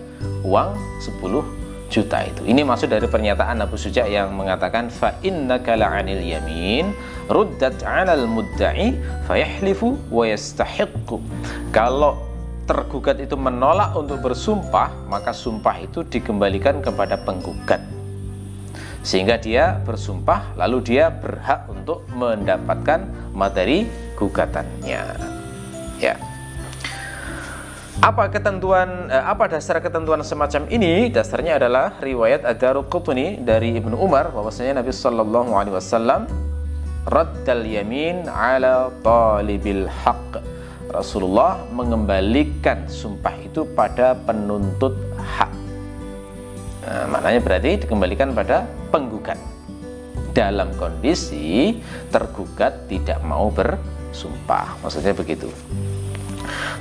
uang 0.45 0.77
10 1.03 1.64
juta 1.89 2.25
itu. 2.25 2.41
Ini 2.45 2.65
maksud 2.65 2.89
dari 2.89 3.05
pernyataan 3.05 3.61
Abu 3.61 3.77
Suja 3.77 4.09
yang 4.09 4.33
mengatakan 4.33 4.89
fa 4.89 5.15
innaka 5.21 5.77
la'anil 5.77 6.21
yamin 6.21 6.91
ruddat 7.29 7.85
'alal 7.85 8.25
mudda'i 8.25 8.97
fayahlifu 9.29 9.97
wa 10.09 10.25
yastahiqqu. 10.25 11.21
Kalau 11.69 12.21
tergugat 12.65 13.21
itu 13.21 13.37
menolak 13.37 13.93
untuk 13.93 14.25
bersumpah, 14.25 14.89
maka 15.05 15.29
sumpah 15.29 15.77
itu 15.85 16.01
dikembalikan 16.01 16.81
kepada 16.81 17.17
penggugat. 17.21 17.95
sehingga 19.05 19.37
dia 19.37 19.77
bersumpah 19.85 20.57
lalu 20.57 20.81
dia 20.81 21.13
berhak 21.13 21.69
untuk 21.69 22.01
mendapatkan 22.17 23.05
materi 23.37 23.85
gugatannya 24.17 25.05
ya 26.01 26.17
apa 28.03 28.27
ketentuan 28.27 29.07
eh, 29.07 29.23
apa 29.23 29.47
dasar 29.47 29.79
ketentuan 29.79 30.19
semacam 30.19 30.67
ini? 30.67 31.07
Dasarnya 31.07 31.55
adalah 31.55 31.95
riwayat 32.03 32.43
Ad-Daruqutni 32.43 33.39
dari 33.39 33.79
Ibnu 33.79 33.95
Umar 33.95 34.35
bahwasanya 34.35 34.83
Nabi 34.83 34.91
sallallahu 34.91 35.55
alaihi 35.55 35.75
wasallam 35.79 36.27
raddal 37.07 37.63
yamin 37.63 38.27
ala 38.27 38.91
talibil 38.99 39.87
haq 39.87 40.43
Rasulullah 40.91 41.63
mengembalikan 41.71 42.87
sumpah 42.87 43.35
itu 43.39 43.67
pada 43.75 44.15
penuntut 44.15 44.95
hak. 45.19 45.51
Nah, 46.85 47.05
maknanya 47.09 47.41
berarti 47.41 47.83
dikembalikan 47.83 48.31
pada 48.31 48.63
penggugat. 48.93 49.39
Dalam 50.35 50.71
kondisi 50.75 51.79
tergugat 52.11 52.91
tidak 52.91 53.23
mau 53.23 53.47
bersumpah. 53.51 54.83
Maksudnya 54.83 55.15
begitu 55.15 55.47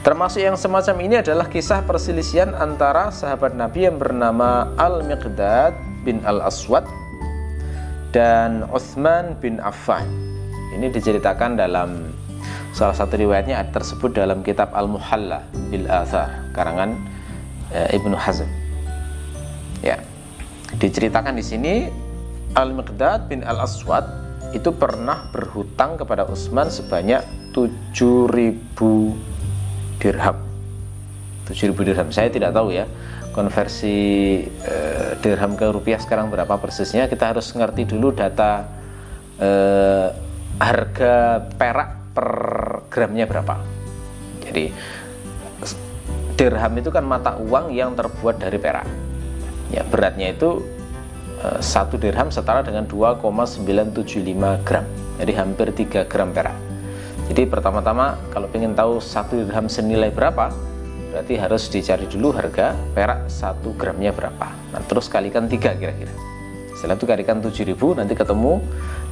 termasuk 0.02 0.40
yang 0.42 0.56
semacam 0.59 0.97
ini 1.02 1.14
adalah 1.21 1.47
kisah 1.49 1.85
perselisihan 1.85 2.52
antara 2.54 3.09
sahabat 3.12 3.56
Nabi 3.56 3.88
yang 3.88 3.97
bernama 3.97 4.71
Al-Miqdad 4.76 5.75
bin 6.04 6.21
Al-Aswad 6.25 6.85
dan 8.14 8.62
Uthman 8.71 9.35
bin 9.42 9.59
Affan. 9.59 10.06
Ini 10.75 10.90
diceritakan 10.90 11.59
dalam 11.59 12.14
salah 12.75 12.94
satu 12.94 13.14
riwayatnya 13.14 13.62
tersebut 13.71 14.14
dalam 14.14 14.42
kitab 14.42 14.75
Al-Muhalla 14.75 15.47
bil 15.71 15.87
Athar 15.87 16.30
karangan 16.54 16.99
e, 17.71 17.94
Ibnu 17.94 18.14
Hazm. 18.14 18.47
Ya. 19.83 19.99
Diceritakan 20.75 21.38
di 21.38 21.44
sini 21.47 21.75
Al-Miqdad 22.59 23.30
bin 23.30 23.47
Al-Aswad 23.47 24.06
itu 24.54 24.71
pernah 24.71 25.26
berhutang 25.35 25.99
kepada 25.99 26.26
Utsman 26.30 26.71
sebanyak 26.71 27.23
7000 27.54 29.33
dirham. 30.00 30.36
7000 31.48 31.88
dirham. 31.88 32.08
Saya 32.10 32.28
tidak 32.32 32.56
tahu 32.56 32.72
ya 32.72 32.88
konversi 33.34 33.96
eh, 34.46 35.10
dirham 35.18 35.58
ke 35.58 35.66
rupiah 35.68 36.00
sekarang 36.00 36.32
berapa 36.32 36.56
persisnya. 36.56 37.10
Kita 37.10 37.34
harus 37.34 37.50
ngerti 37.52 37.84
dulu 37.88 38.14
data 38.14 38.64
eh, 39.38 40.08
harga 40.58 41.14
perak 41.44 41.90
per 42.14 42.30
gramnya 42.88 43.26
berapa. 43.26 43.54
Jadi 44.44 44.64
dirham 46.34 46.72
itu 46.78 46.90
kan 46.90 47.04
mata 47.06 47.36
uang 47.38 47.74
yang 47.74 47.92
terbuat 47.92 48.38
dari 48.38 48.58
perak. 48.58 48.86
Ya 49.74 49.82
beratnya 49.82 50.30
itu 50.30 50.62
Eh, 51.44 51.60
satu 51.60 52.00
dirham 52.00 52.32
setara 52.32 52.64
dengan 52.64 52.88
2,975 52.88 54.64
gram. 54.64 54.88
Jadi 55.20 55.32
hampir 55.36 55.68
3 55.76 56.08
gram 56.08 56.32
perak 56.32 56.56
jadi 57.32 57.48
pertama-tama 57.48 58.20
kalau 58.28 58.52
ingin 58.52 58.76
tahu 58.76 59.00
satu 59.00 59.40
dirham 59.40 59.64
senilai 59.64 60.12
berapa 60.12 60.52
berarti 61.14 61.34
harus 61.38 61.70
dicari 61.70 62.04
dulu 62.10 62.34
harga 62.34 62.74
perak 62.92 63.30
satu 63.30 63.72
gramnya 63.78 64.10
berapa. 64.10 64.50
Nah 64.74 64.82
terus 64.84 65.06
kalikan 65.06 65.46
tiga 65.46 65.72
kira-kira. 65.72 66.10
Setelah 66.74 66.98
itu 66.98 67.06
kalikan 67.06 67.38
7000 67.40 68.02
nanti 68.02 68.12
ketemu 68.18 68.60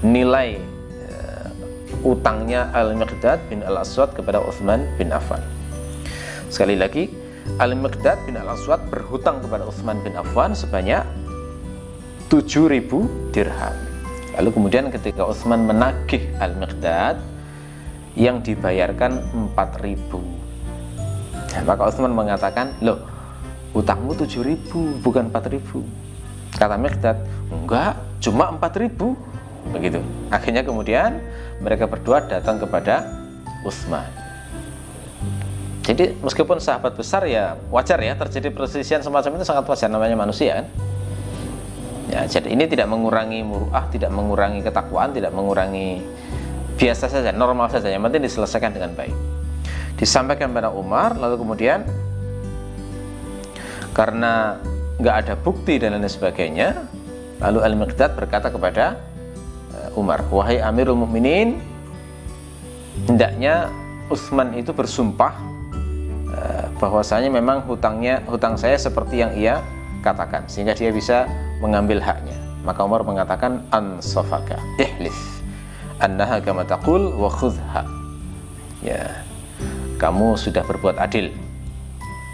nilai 0.04 0.60
uh, 1.08 1.48
utangnya 2.04 2.68
Al-Miqdad 2.74 3.48
bin 3.48 3.64
Al-Aswad 3.64 4.12
kepada 4.12 4.42
Uthman 4.44 4.82
bin 5.00 5.14
Affan. 5.14 5.40
Sekali 6.52 6.76
lagi 6.76 7.08
Al-Miqdad 7.62 8.28
bin 8.28 8.36
Al-Aswad 8.36 8.92
berhutang 8.92 9.40
kepada 9.40 9.64
Uthman 9.64 10.02
bin 10.04 10.18
Affan 10.18 10.52
sebanyak 10.52 11.06
7000 12.28 13.32
dirham. 13.32 13.76
Lalu 14.36 14.48
kemudian 14.52 14.88
ketika 14.88 15.28
Utsman 15.28 15.68
menagih 15.68 16.24
Al-Miqdad 16.40 17.31
yang 18.18 18.44
dibayarkan 18.44 19.24
4000. 19.56 20.20
Nah, 21.52 21.62
maka 21.64 21.82
Utsman 21.88 22.12
mengatakan, 22.12 22.76
"Loh, 22.80 23.00
utangmu 23.72 24.16
7000 24.16 24.96
bukan 25.00 25.28
4000." 25.32 25.84
Kata 26.56 26.76
Miqdad, 26.76 27.16
"Enggak, 27.48 27.96
cuma 28.20 28.52
4000." 28.52 29.16
Begitu. 29.72 30.00
Akhirnya 30.28 30.66
kemudian 30.66 31.22
mereka 31.62 31.86
berdua 31.86 32.24
datang 32.26 32.58
kepada 32.58 33.06
Utsman. 33.62 34.10
Jadi 35.82 36.14
meskipun 36.22 36.62
sahabat 36.62 36.94
besar 36.94 37.26
ya 37.26 37.58
wajar 37.74 37.98
ya 37.98 38.14
terjadi 38.14 38.54
perselisihan 38.54 39.02
semacam 39.02 39.42
itu 39.42 39.44
sangat 39.46 39.66
wajar 39.66 39.90
namanya 39.90 40.14
manusia 40.14 40.62
kan. 40.62 40.66
Ya, 42.12 42.20
jadi 42.28 42.54
ini 42.54 42.68
tidak 42.68 42.92
mengurangi 42.92 43.40
muruah, 43.42 43.88
tidak 43.88 44.12
mengurangi 44.12 44.60
ketakwaan, 44.60 45.16
tidak 45.16 45.32
mengurangi 45.32 46.04
biasa 46.82 47.06
saja, 47.06 47.30
normal 47.30 47.70
saja. 47.70 47.86
Yang 47.86 48.10
penting 48.10 48.22
diselesaikan 48.26 48.74
dengan 48.74 48.90
baik. 48.98 49.14
Disampaikan 49.94 50.50
pada 50.50 50.74
Umar, 50.74 51.14
lalu 51.14 51.38
kemudian 51.38 51.86
karena 53.94 54.58
nggak 54.98 55.16
ada 55.22 55.34
bukti 55.38 55.78
dan 55.78 55.94
lain 55.94 56.10
sebagainya, 56.10 56.74
lalu 57.38 57.62
Al-Miqdad 57.62 58.18
berkata 58.18 58.50
kepada 58.50 58.98
eh, 59.78 59.94
Umar, 59.94 60.26
wahai 60.34 60.58
Amirul 60.58 60.98
Mukminin, 60.98 61.62
hendaknya 63.06 63.70
Utsman 64.10 64.58
itu 64.58 64.74
bersumpah 64.74 65.38
eh, 66.34 66.66
bahwasanya 66.82 67.30
memang 67.30 67.62
hutangnya 67.70 68.26
hutang 68.26 68.58
saya 68.58 68.74
seperti 68.74 69.22
yang 69.22 69.30
ia 69.38 69.62
katakan 70.02 70.50
sehingga 70.50 70.74
dia 70.74 70.90
bisa 70.90 71.30
mengambil 71.62 72.02
haknya 72.02 72.34
maka 72.66 72.82
Umar 72.82 73.06
mengatakan 73.06 73.62
ansafaka 73.70 74.58
ihlif 74.82 75.41
annaha 76.02 76.42
kama 76.42 76.66
taqul 76.66 77.14
wa 77.14 77.30
khudha 77.30 77.86
ya. 78.82 79.22
Kamu 80.02 80.34
sudah 80.34 80.66
berbuat 80.66 80.98
adil. 80.98 81.30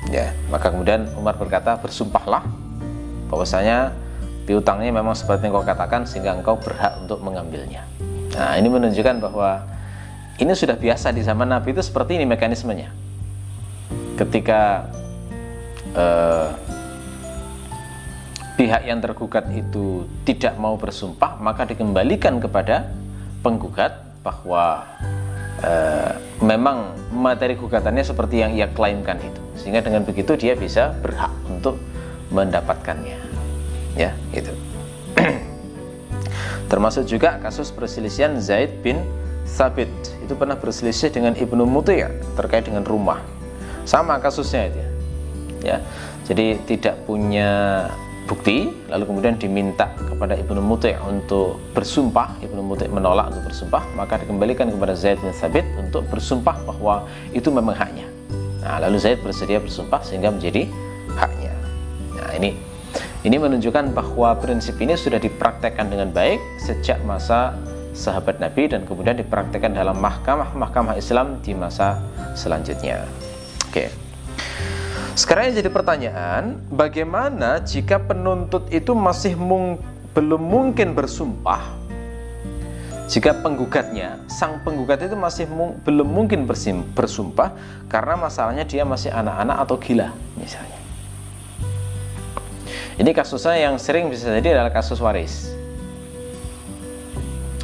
Ya. 0.09 0.33
Maka 0.49 0.73
kemudian 0.73 1.05
Umar 1.21 1.37
berkata 1.37 1.77
bersumpahlah 1.77 2.49
bahwasanya 3.29 3.93
piutangnya 4.49 4.89
memang 4.89 5.13
seperti 5.13 5.45
yang 5.45 5.61
kau 5.61 5.69
katakan 5.69 6.09
sehingga 6.09 6.33
engkau 6.33 6.57
berhak 6.57 6.97
untuk 7.05 7.21
mengambilnya. 7.21 7.85
Nah 8.33 8.57
ini 8.57 8.73
menunjukkan 8.73 9.21
bahwa 9.21 9.69
ini 10.41 10.57
sudah 10.57 10.81
biasa 10.81 11.13
di 11.13 11.21
zaman 11.21 11.53
Nabi 11.53 11.77
itu 11.77 11.85
seperti 11.85 12.17
ini 12.17 12.25
mekanismenya. 12.25 12.89
Ketika 14.17 14.89
uh, 15.93 16.57
pihak 18.57 18.89
yang 18.89 19.05
tergugat 19.05 19.45
itu 19.53 20.09
tidak 20.25 20.57
mau 20.57 20.75
bersumpah 20.81 21.37
maka 21.39 21.69
dikembalikan 21.69 22.41
kepada 22.43 22.91
penggugat 23.41 24.21
bahwa 24.23 24.85
e, 25.63 25.73
memang 26.43 26.95
materi 27.15 27.55
gugatannya 27.55 28.05
seperti 28.05 28.43
yang 28.43 28.53
ia 28.55 28.69
klaimkan 28.71 29.19
itu. 29.23 29.41
Sehingga 29.59 29.83
dengan 29.83 30.07
begitu 30.07 30.35
dia 30.39 30.55
bisa 30.55 30.95
berhak 31.03 31.33
untuk 31.49 31.79
mendapatkannya. 32.31 33.19
Ya 33.99 34.15
itu 34.31 34.53
termasuk 36.71 37.09
juga 37.09 37.41
kasus 37.43 37.73
perselisihan 37.73 38.39
Zaid 38.39 38.85
bin 38.85 39.01
Sabit 39.49 39.89
itu 40.21 40.37
pernah 40.37 40.55
berselisih 40.61 41.09
dengan 41.09 41.33
Ibnu 41.33 41.65
Muti 41.65 42.05
terkait 42.37 42.69
dengan 42.69 42.85
rumah. 42.85 43.19
Sama 43.89 44.21
kasusnya 44.21 44.69
itu 44.69 44.79
ya, 44.79 44.91
ya 45.65 45.77
jadi 46.29 46.61
tidak 46.69 47.09
punya 47.09 47.49
bukti 48.29 48.69
lalu 48.93 49.09
kemudian 49.09 49.41
diminta 49.41 49.89
kepada 49.97 50.37
Ibnu 50.37 50.61
Muti' 50.61 50.95
untuk 51.01 51.57
bersumpah. 51.73 52.37
Ibnu 52.45 52.61
Muti' 52.61 52.87
menolak 52.93 53.33
untuk 53.33 53.49
bersumpah 53.49 53.83
maka 53.97 54.21
dikembalikan 54.21 54.69
kepada 54.69 54.93
Zaid 54.93 55.17
bin 55.25 55.33
Thabit 55.33 55.65
untuk 55.81 56.05
bersumpah 56.13 56.61
bahwa 56.69 57.09
itu 57.33 57.49
memang 57.49 57.73
haknya. 57.73 58.05
Nah 58.61 58.85
lalu 58.85 59.01
Zaid 59.01 59.25
bersedia 59.25 59.59
bersumpah 59.59 60.05
sehingga 60.05 60.29
menjadi 60.29 60.69
haknya. 61.17 61.57
Nah 62.21 62.31
ini 62.37 62.53
ini 63.25 63.37
menunjukkan 63.41 63.97
bahwa 63.97 64.37
prinsip 64.39 64.77
ini 64.79 64.95
sudah 64.95 65.19
dipraktekkan 65.19 65.89
dengan 65.89 66.13
baik 66.13 66.39
sejak 66.61 67.01
masa 67.09 67.57
sahabat 67.97 68.39
Nabi 68.39 68.71
dan 68.71 68.87
kemudian 68.87 69.19
dipraktekkan 69.19 69.75
dalam 69.75 69.99
mahkamah-mahkamah 69.99 70.95
Islam 70.95 71.41
di 71.43 71.57
masa 71.57 71.99
selanjutnya. 72.39 73.03
Oke. 73.67 73.91
okay. 73.91 74.08
Sekarang 75.19 75.51
yang 75.51 75.67
jadi 75.67 75.71
pertanyaan, 75.75 76.63
bagaimana 76.71 77.59
jika 77.67 77.99
penuntut 77.99 78.71
itu 78.71 78.95
masih 78.95 79.35
mung, 79.35 79.83
belum 80.15 80.39
mungkin 80.39 80.95
bersumpah? 80.95 81.75
Jika 83.11 83.43
penggugatnya, 83.43 84.23
sang 84.31 84.63
penggugat 84.63 85.03
itu 85.03 85.19
masih 85.19 85.51
mung, 85.51 85.75
belum 85.83 86.07
mungkin 86.07 86.47
bersim, 86.47 86.87
bersumpah 86.95 87.51
karena 87.91 88.15
masalahnya 88.15 88.63
dia 88.63 88.87
masih 88.87 89.11
anak-anak 89.11 89.59
atau 89.59 89.75
gila, 89.83 90.15
misalnya. 90.39 90.79
Ini 92.95 93.11
kasusnya 93.11 93.59
yang 93.59 93.75
sering 93.75 94.15
bisa 94.15 94.31
jadi 94.39 94.55
adalah 94.55 94.71
kasus 94.71 95.03
waris. 95.03 95.51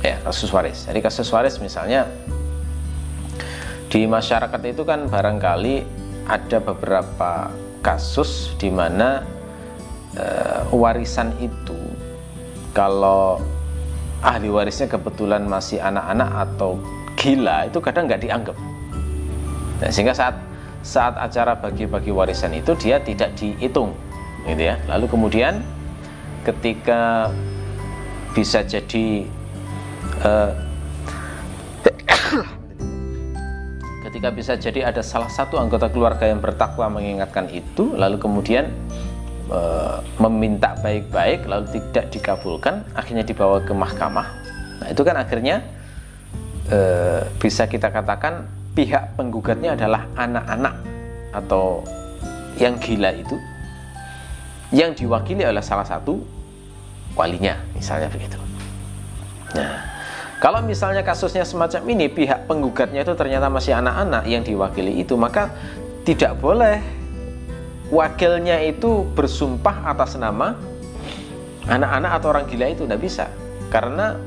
Ya, 0.03 0.19
kasus 0.27 0.51
waris. 0.51 0.91
Jadi 0.91 0.99
kasus 0.99 1.31
waris 1.31 1.63
misalnya 1.63 2.11
di 3.95 4.11
masyarakat 4.11 4.59
itu 4.67 4.83
kan 4.83 5.07
barangkali 5.07 6.03
ada 6.25 6.59
beberapa 6.61 7.53
kasus 7.85 8.57
di 8.57 8.73
mana 8.73 9.21
uh, 10.17 10.65
warisan 10.73 11.37
itu 11.37 11.77
kalau 12.73 13.39
ahli 14.25 14.49
warisnya 14.49 14.89
kebetulan 14.89 15.45
masih 15.45 15.79
anak-anak 15.85 16.31
atau 16.49 16.81
gila 17.21 17.69
itu 17.69 17.79
kadang 17.85 18.09
nggak 18.09 18.25
dianggap. 18.25 18.57
Nah, 19.85 19.91
sehingga 19.93 20.17
saat 20.17 20.37
saat 20.85 21.17
acara 21.17 21.57
bagi-bagi 21.57 22.13
warisan 22.13 22.57
itu 22.57 22.73
dia 22.77 23.01
tidak 23.01 23.37
dihitung 23.37 23.93
gitu 24.49 24.63
ya. 24.65 24.81
Lalu 24.89 25.07
kemudian 25.09 25.61
ketika 26.45 27.33
bisa 28.33 28.65
jadi 28.65 29.29
uh, 30.25 30.53
ketika 34.15 34.31
bisa 34.31 34.55
jadi 34.55 34.95
ada 34.95 35.03
salah 35.03 35.27
satu 35.27 35.59
anggota 35.59 35.91
keluarga 35.91 36.31
yang 36.31 36.39
bertakwa 36.39 36.87
mengingatkan 36.87 37.51
itu 37.51 37.99
lalu 37.99 38.15
kemudian 38.23 38.71
uh, 39.51 39.99
meminta 40.23 40.79
baik-baik 40.79 41.43
lalu 41.51 41.67
tidak 41.75 42.15
dikabulkan 42.15 42.87
akhirnya 42.95 43.27
dibawa 43.27 43.59
ke 43.67 43.75
mahkamah. 43.75 44.31
Nah 44.79 44.87
itu 44.87 45.03
kan 45.03 45.19
akhirnya 45.19 45.67
uh, 46.71 47.27
bisa 47.43 47.67
kita 47.67 47.91
katakan 47.91 48.47
pihak 48.79 49.19
penggugatnya 49.19 49.75
adalah 49.75 50.07
anak-anak 50.15 50.79
atau 51.35 51.83
yang 52.55 52.79
gila 52.79 53.11
itu 53.11 53.35
yang 54.71 54.95
diwakili 54.95 55.43
oleh 55.43 55.59
salah 55.59 55.91
satu 55.91 56.23
walinya 57.19 57.59
misalnya 57.75 58.07
begitu. 58.15 58.39
Nah 59.59 59.94
kalau 60.45 60.61
misalnya 60.61 61.01
kasusnya 61.01 61.41
semacam 61.49 61.81
ini 61.89 62.13
pihak 62.13 62.45
penggugatnya 62.45 63.01
itu 63.01 63.17
ternyata 63.17 63.49
masih 63.49 63.81
anak-anak 63.81 64.29
yang 64.29 64.45
diwakili 64.45 65.01
itu 65.01 65.17
maka 65.17 65.49
tidak 66.05 66.37
boleh 66.37 66.85
wakilnya 67.89 68.61
itu 68.61 69.09
bersumpah 69.17 69.89
atas 69.89 70.21
nama 70.21 70.53
anak-anak 71.65 72.21
atau 72.21 72.29
orang 72.37 72.45
gila 72.45 72.77
itu 72.77 72.85
tidak 72.85 73.01
bisa 73.01 73.25
karena 73.73 74.21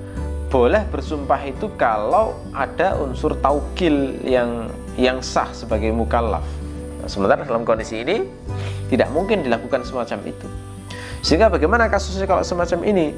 boleh 0.49 0.89
bersumpah 0.89 1.37
itu 1.45 1.69
kalau 1.77 2.33
ada 2.49 2.97
unsur 2.97 3.37
taukil 3.37 4.17
yang 4.25 4.73
yang 4.97 5.21
sah 5.21 5.51
sebagai 5.53 5.93
mukallaf. 5.93 6.41
Nah, 6.97 7.05
sementara 7.11 7.45
dalam 7.45 7.61
kondisi 7.61 8.01
ini 8.01 8.25
tidak 8.89 9.11
mungkin 9.13 9.43
dilakukan 9.45 9.85
semacam 9.85 10.23
itu. 10.23 10.47
Sehingga 11.21 11.51
bagaimana 11.51 11.91
kasusnya 11.91 12.25
kalau 12.25 12.41
semacam 12.41 12.79
ini? 12.87 13.13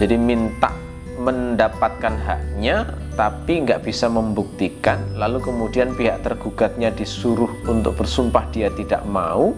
Jadi 0.00 0.16
minta 0.16 0.85
mendapatkan 1.26 2.14
haknya 2.22 2.86
tapi 3.18 3.66
nggak 3.66 3.82
bisa 3.82 4.06
membuktikan. 4.06 5.02
Lalu 5.18 5.42
kemudian 5.42 5.98
pihak 5.98 6.22
tergugatnya 6.22 6.94
disuruh 6.94 7.50
untuk 7.66 7.98
bersumpah 7.98 8.46
dia 8.54 8.70
tidak 8.70 9.02
mau. 9.02 9.50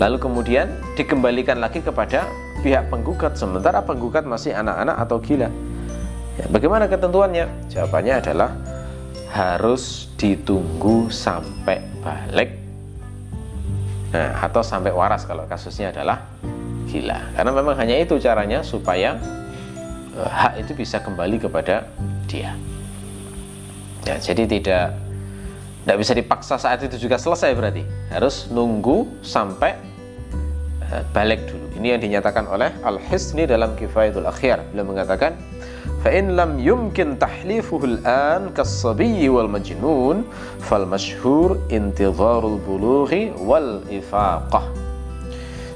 Lalu 0.00 0.16
kemudian 0.16 0.72
dikembalikan 0.96 1.60
lagi 1.60 1.84
kepada 1.84 2.24
pihak 2.64 2.88
penggugat. 2.88 3.36
Sementara 3.36 3.84
penggugat 3.84 4.24
masih 4.24 4.56
anak-anak 4.56 4.96
atau 5.04 5.20
gila? 5.20 5.52
Ya, 6.40 6.46
bagaimana 6.48 6.88
ketentuannya? 6.88 7.46
Jawabannya 7.68 8.14
adalah 8.24 8.50
harus 9.34 10.14
ditunggu 10.16 11.10
sampai 11.10 11.82
balik. 12.00 12.54
Nah, 14.14 14.46
atau 14.46 14.62
sampai 14.62 14.94
waras 14.94 15.26
kalau 15.26 15.42
kasusnya 15.50 15.90
adalah 15.90 16.22
gila. 16.86 17.34
Karena 17.34 17.50
memang 17.50 17.74
hanya 17.74 17.98
itu 17.98 18.14
caranya 18.22 18.62
supaya 18.62 19.18
hak 20.22 20.62
itu 20.62 20.72
bisa 20.78 21.02
kembali 21.02 21.42
kepada 21.42 21.90
dia 22.30 22.54
ya 24.06 24.14
jadi 24.20 24.46
tidak 24.46 24.86
tidak 25.84 25.96
bisa 26.00 26.12
dipaksa 26.16 26.54
saat 26.56 26.80
itu 26.86 26.96
juga 26.96 27.18
selesai 27.18 27.52
berarti 27.52 27.82
harus 28.14 28.48
nunggu 28.48 29.20
sampai 29.20 29.74
uh, 30.88 31.02
balik 31.12 31.44
dulu 31.50 31.64
ini 31.74 31.90
yang 31.90 32.00
dinyatakan 32.00 32.46
oleh 32.46 32.70
Al-Hisni 32.86 33.50
dalam 33.50 33.74
Kifayatul 33.74 34.30
Akhir. 34.30 34.62
Beliau 34.70 34.94
mengatakan, 34.94 35.34
"Fa'in 36.06 36.38
lam 36.38 36.62
yumkin 36.62 37.18
tahlifuhu 37.18 37.98
al-an 37.98 38.54
kas-sabiyyi 38.54 39.26
wal 39.26 39.50
majnun, 39.50 40.22
fal 40.62 40.86
masyhur 40.86 41.58
intidharul 41.68 42.62
bulughi 42.62 43.34
wal 43.34 43.82
ifaqah." 43.90 44.64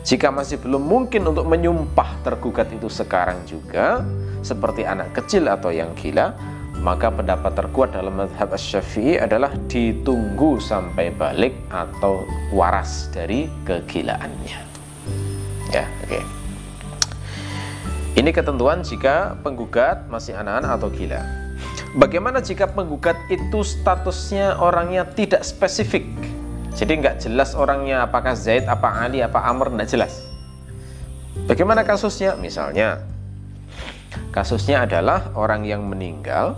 Jika 0.07 0.31
masih 0.33 0.63
belum 0.63 0.81
mungkin 0.81 1.29
untuk 1.29 1.45
menyumpah 1.45 2.23
tergugat 2.25 2.71
itu 2.73 2.89
sekarang 2.89 3.43
juga, 3.45 4.01
seperti 4.43 4.87
anak 4.87 5.15
kecil 5.15 5.47
atau 5.49 5.71
yang 5.75 5.91
gila, 5.99 6.35
maka 6.79 7.11
pendapat 7.11 7.59
terkuat 7.59 7.91
dalam 7.95 8.15
madhab 8.15 8.55
syafii 8.55 9.19
adalah 9.19 9.51
ditunggu 9.67 10.63
sampai 10.63 11.11
balik 11.11 11.55
atau 11.75 12.23
waras 12.55 13.11
dari 13.11 13.51
kegilaannya. 13.67 14.61
Ya, 15.75 15.85
oke. 15.85 16.09
Okay. 16.09 16.23
Ini 18.19 18.31
ketentuan 18.35 18.83
jika 18.83 19.39
penggugat 19.47 20.11
masih 20.11 20.35
anak-anak 20.35 20.71
atau 20.75 20.89
gila. 20.91 21.23
Bagaimana 21.95 22.43
jika 22.43 22.67
penggugat 22.67 23.15
itu 23.31 23.63
statusnya 23.63 24.59
orangnya 24.59 25.07
tidak 25.07 25.47
spesifik? 25.47 26.07
Jadi 26.79 26.99
nggak 26.99 27.27
jelas 27.27 27.59
orangnya 27.59 28.07
apakah 28.07 28.39
Zaid, 28.39 28.67
apa 28.71 29.03
Ali, 29.03 29.19
apa 29.19 29.43
Amr, 29.43 29.75
nggak 29.75 29.91
jelas. 29.91 30.23
Bagaimana 31.47 31.83
kasusnya? 31.83 32.39
Misalnya, 32.39 33.03
kasusnya 34.39 34.87
adalah 34.87 35.35
orang 35.35 35.67
yang 35.67 35.83
meninggal, 35.83 36.55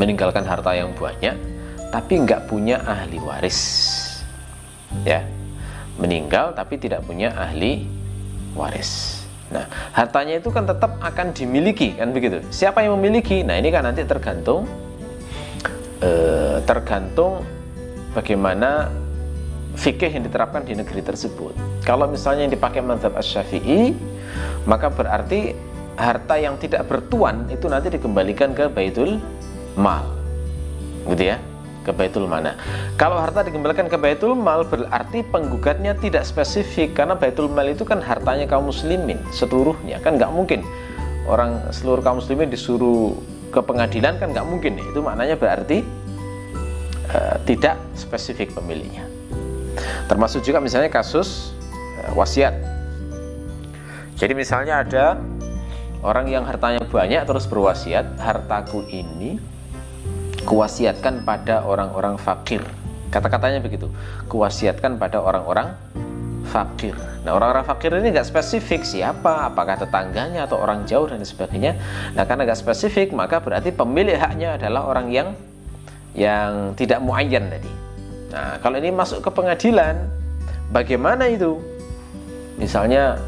meninggalkan 0.00 0.48
harta 0.48 0.72
yang 0.72 0.96
banyak, 0.96 1.36
tapi 1.92 2.24
nggak 2.24 2.48
punya 2.48 2.80
ahli 2.88 3.20
waris. 3.20 3.60
Ya, 5.04 5.28
meninggal 6.00 6.56
tapi 6.56 6.80
tidak 6.80 7.04
punya 7.04 7.36
ahli 7.36 7.84
waris. 8.56 9.20
Nah, 9.52 9.68
hartanya 9.92 10.40
itu 10.40 10.48
kan 10.48 10.64
tetap 10.64 10.96
akan 11.04 11.36
dimiliki 11.36 11.92
kan 12.00 12.16
begitu. 12.16 12.40
Siapa 12.48 12.80
yang 12.80 12.96
memiliki? 12.96 13.44
Nah, 13.44 13.60
ini 13.60 13.68
kan 13.68 13.84
nanti 13.84 14.08
tergantung 14.08 14.64
eh, 16.00 16.64
tergantung 16.64 17.44
bagaimana 18.16 18.88
fikih 19.76 20.16
yang 20.16 20.24
diterapkan 20.24 20.64
di 20.64 20.72
negeri 20.72 21.04
tersebut. 21.04 21.52
Kalau 21.84 22.08
misalnya 22.08 22.48
yang 22.48 22.56
dipakai 22.56 22.80
mazhab 22.80 23.12
Asy-Syafi'i, 23.20 23.92
maka 24.64 24.88
berarti 24.88 25.67
harta 25.98 26.38
yang 26.38 26.54
tidak 26.62 26.86
bertuan 26.86 27.50
itu 27.50 27.66
nanti 27.66 27.90
dikembalikan 27.90 28.54
ke 28.54 28.70
Baitul 28.70 29.18
Mal. 29.74 30.06
Gitu 31.10 31.34
ya 31.34 31.42
ke 31.88 31.96
Baitul 31.96 32.28
Mana. 32.28 32.52
Kalau 33.00 33.16
harta 33.16 33.40
dikembalikan 33.40 33.88
ke 33.88 33.96
Baitul 33.96 34.36
Mal 34.36 34.68
berarti 34.68 35.24
penggugatnya 35.24 35.96
tidak 35.96 36.28
spesifik 36.28 36.92
karena 36.92 37.16
Baitul 37.16 37.48
Mal 37.48 37.72
itu 37.72 37.88
kan 37.88 38.04
hartanya 38.04 38.44
kaum 38.44 38.68
muslimin 38.68 39.16
seluruhnya 39.32 39.96
kan 40.04 40.20
nggak 40.20 40.28
mungkin 40.28 40.60
orang 41.24 41.72
seluruh 41.72 42.04
kaum 42.04 42.20
muslimin 42.20 42.52
disuruh 42.52 43.16
ke 43.48 43.64
pengadilan 43.64 44.20
kan 44.20 44.36
nggak 44.36 44.44
mungkin 44.44 44.76
itu 44.76 45.00
maknanya 45.00 45.40
berarti 45.40 45.80
uh, 47.16 47.40
tidak 47.48 47.80
spesifik 47.96 48.52
pemiliknya. 48.52 49.08
Termasuk 50.04 50.44
juga 50.44 50.60
misalnya 50.60 50.92
kasus 50.92 51.56
uh, 52.04 52.12
wasiat. 52.12 52.52
Jadi 54.20 54.34
misalnya 54.36 54.82
ada 54.84 55.16
orang 56.02 56.30
yang 56.30 56.44
hartanya 56.46 56.82
banyak 56.84 57.22
terus 57.26 57.46
berwasiat, 57.50 58.18
hartaku 58.20 58.86
ini 58.90 59.38
kuwasiatkan 60.46 61.26
pada 61.28 61.66
orang-orang 61.66 62.16
fakir. 62.16 62.62
Kata-katanya 63.08 63.60
begitu, 63.64 63.88
kuwasiatkan 64.28 65.00
pada 65.00 65.20
orang-orang 65.20 65.74
fakir. 66.48 66.96
Nah 67.24 67.36
orang-orang 67.36 67.64
fakir 67.68 67.92
ini 67.92 68.08
nggak 68.16 68.24
spesifik 68.24 68.80
siapa, 68.84 69.52
apakah 69.52 69.76
tetangganya 69.76 70.48
atau 70.48 70.56
orang 70.56 70.88
jauh 70.88 71.04
dan 71.04 71.20
sebagainya. 71.20 71.76
Nah 72.16 72.24
karena 72.24 72.48
nggak 72.48 72.60
spesifik 72.64 73.12
maka 73.12 73.44
berarti 73.44 73.68
pemilik 73.68 74.16
haknya 74.16 74.56
adalah 74.56 74.88
orang 74.88 75.12
yang 75.12 75.28
yang 76.16 76.72
tidak 76.74 77.04
muayyan 77.04 77.52
tadi. 77.52 77.72
Nah 78.32 78.56
kalau 78.64 78.80
ini 78.80 78.88
masuk 78.88 79.20
ke 79.20 79.30
pengadilan, 79.32 80.08
bagaimana 80.72 81.28
itu? 81.28 81.60
Misalnya 82.56 83.20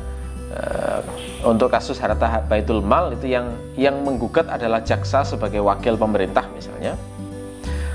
uh, 0.57 1.01
untuk 1.40 1.72
kasus 1.72 1.96
harta 1.96 2.44
baitul 2.44 2.85
mal 2.85 3.16
itu 3.16 3.33
yang 3.33 3.57
yang 3.79 3.96
menggugat 4.05 4.48
adalah 4.48 4.85
jaksa 4.85 5.24
sebagai 5.24 5.64
wakil 5.64 5.96
pemerintah 5.96 6.44
misalnya 6.53 6.98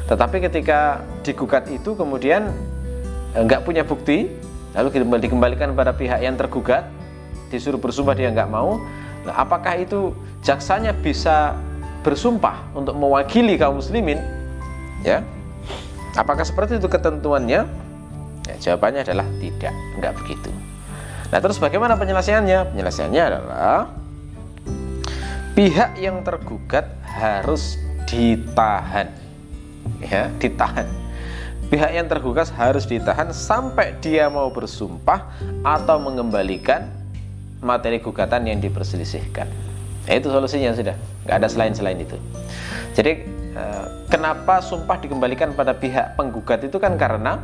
tetapi 0.05 0.37
ketika 0.37 1.01
digugat 1.25 1.65
itu 1.73 1.97
kemudian 1.97 2.53
eh, 3.33 3.61
punya 3.65 3.81
bukti, 3.81 4.29
lalu 4.77 5.17
dikembalikan 5.17 5.73
pada 5.73 5.97
pihak 5.97 6.21
yang 6.21 6.37
tergugat, 6.37 6.85
disuruh 7.49 7.81
bersumpah 7.81 8.13
dia 8.13 8.29
enggak 8.29 8.49
mau. 8.49 8.77
Nah, 9.25 9.33
apakah 9.41 9.81
itu 9.81 10.13
jaksanya 10.45 10.93
bisa 10.93 11.57
bersumpah 12.05 12.69
untuk 12.77 12.93
mewakili 12.93 13.57
kaum 13.57 13.81
muslimin? 13.81 14.21
Ya. 15.01 15.25
Apakah 16.13 16.45
seperti 16.45 16.77
itu 16.77 16.85
ketentuannya? 16.85 17.65
Ya, 18.45 18.55
jawabannya 18.61 19.01
adalah 19.01 19.25
tidak, 19.41 19.73
enggak 19.97 20.13
begitu. 20.21 20.53
Nah, 21.35 21.43
terus 21.43 21.59
bagaimana 21.59 21.99
penyelesaiannya? 21.99 22.71
Penyelesaiannya 22.71 23.23
adalah 23.27 23.91
pihak 25.51 25.99
yang 25.99 26.23
tergugat 26.23 26.87
harus 27.03 27.75
ditahan 28.07 29.11
ya 29.99 30.31
ditahan 30.39 30.87
pihak 31.67 31.91
yang 31.91 32.07
tergugat 32.07 32.47
harus 32.55 32.87
ditahan 32.87 33.35
sampai 33.35 33.99
dia 33.99 34.31
mau 34.31 34.47
bersumpah 34.47 35.27
atau 35.59 35.99
mengembalikan 35.99 36.87
materi 37.59 37.99
gugatan 37.99 38.47
yang 38.47 38.63
diperselisihkan. 38.63 39.51
Nah, 40.07 40.13
itu 40.15 40.31
solusinya 40.31 40.71
sudah, 40.71 40.95
nggak 41.27 41.35
ada 41.35 41.47
selain-selain 41.51 41.99
itu. 41.99 42.15
Jadi 42.95 43.11
eh, 43.59 43.85
kenapa 44.07 44.63
sumpah 44.63 45.03
dikembalikan 45.03 45.51
pada 45.51 45.75
pihak 45.75 46.15
penggugat 46.15 46.63
itu 46.63 46.79
kan 46.79 46.95
karena 46.95 47.43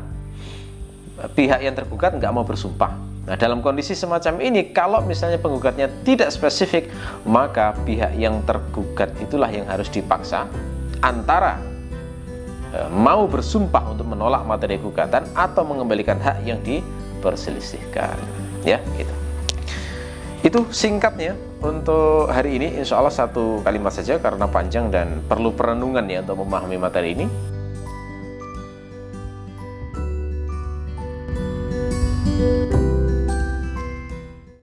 pihak 1.36 1.60
yang 1.60 1.75
tergugat 1.75 2.15
nggak 2.15 2.32
mau 2.32 2.47
bersumpah. 2.47 3.11
Nah, 3.21 3.38
dalam 3.38 3.62
kondisi 3.62 3.93
semacam 3.93 4.41
ini, 4.41 4.73
kalau 4.73 5.05
misalnya 5.05 5.38
penggugatnya 5.38 5.86
tidak 6.01 6.34
spesifik, 6.34 6.89
maka 7.21 7.77
pihak 7.86 8.17
yang 8.17 8.41
tergugat 8.49 9.13
itulah 9.21 9.49
yang 9.53 9.69
harus 9.69 9.93
dipaksa 9.93 10.49
antara 11.05 11.62
eh, 12.73 12.89
mau 12.89 13.29
bersumpah 13.29 13.93
untuk 13.93 14.10
menolak 14.10 14.41
materi 14.49 14.81
gugatan 14.81 15.29
atau 15.38 15.62
mengembalikan 15.62 16.17
hak 16.17 16.41
yang 16.41 16.57
diperselisihkan. 16.65 18.17
Ya, 18.65 18.81
gitu. 18.97 19.13
Itu 20.41 20.65
singkatnya 20.73 21.38
untuk 21.62 22.25
hari 22.34 22.57
ini 22.57 22.81
insya 22.81 22.97
Allah 22.97 23.13
satu 23.13 23.62
kalimat 23.62 23.93
saja 23.93 24.17
karena 24.17 24.49
panjang 24.49 24.89
dan 24.89 25.21
perlu 25.29 25.53
perenungan 25.53 26.01
ya 26.10 26.25
untuk 26.25 26.41
memahami 26.41 26.77
materi 26.81 27.13
ini. 27.13 27.29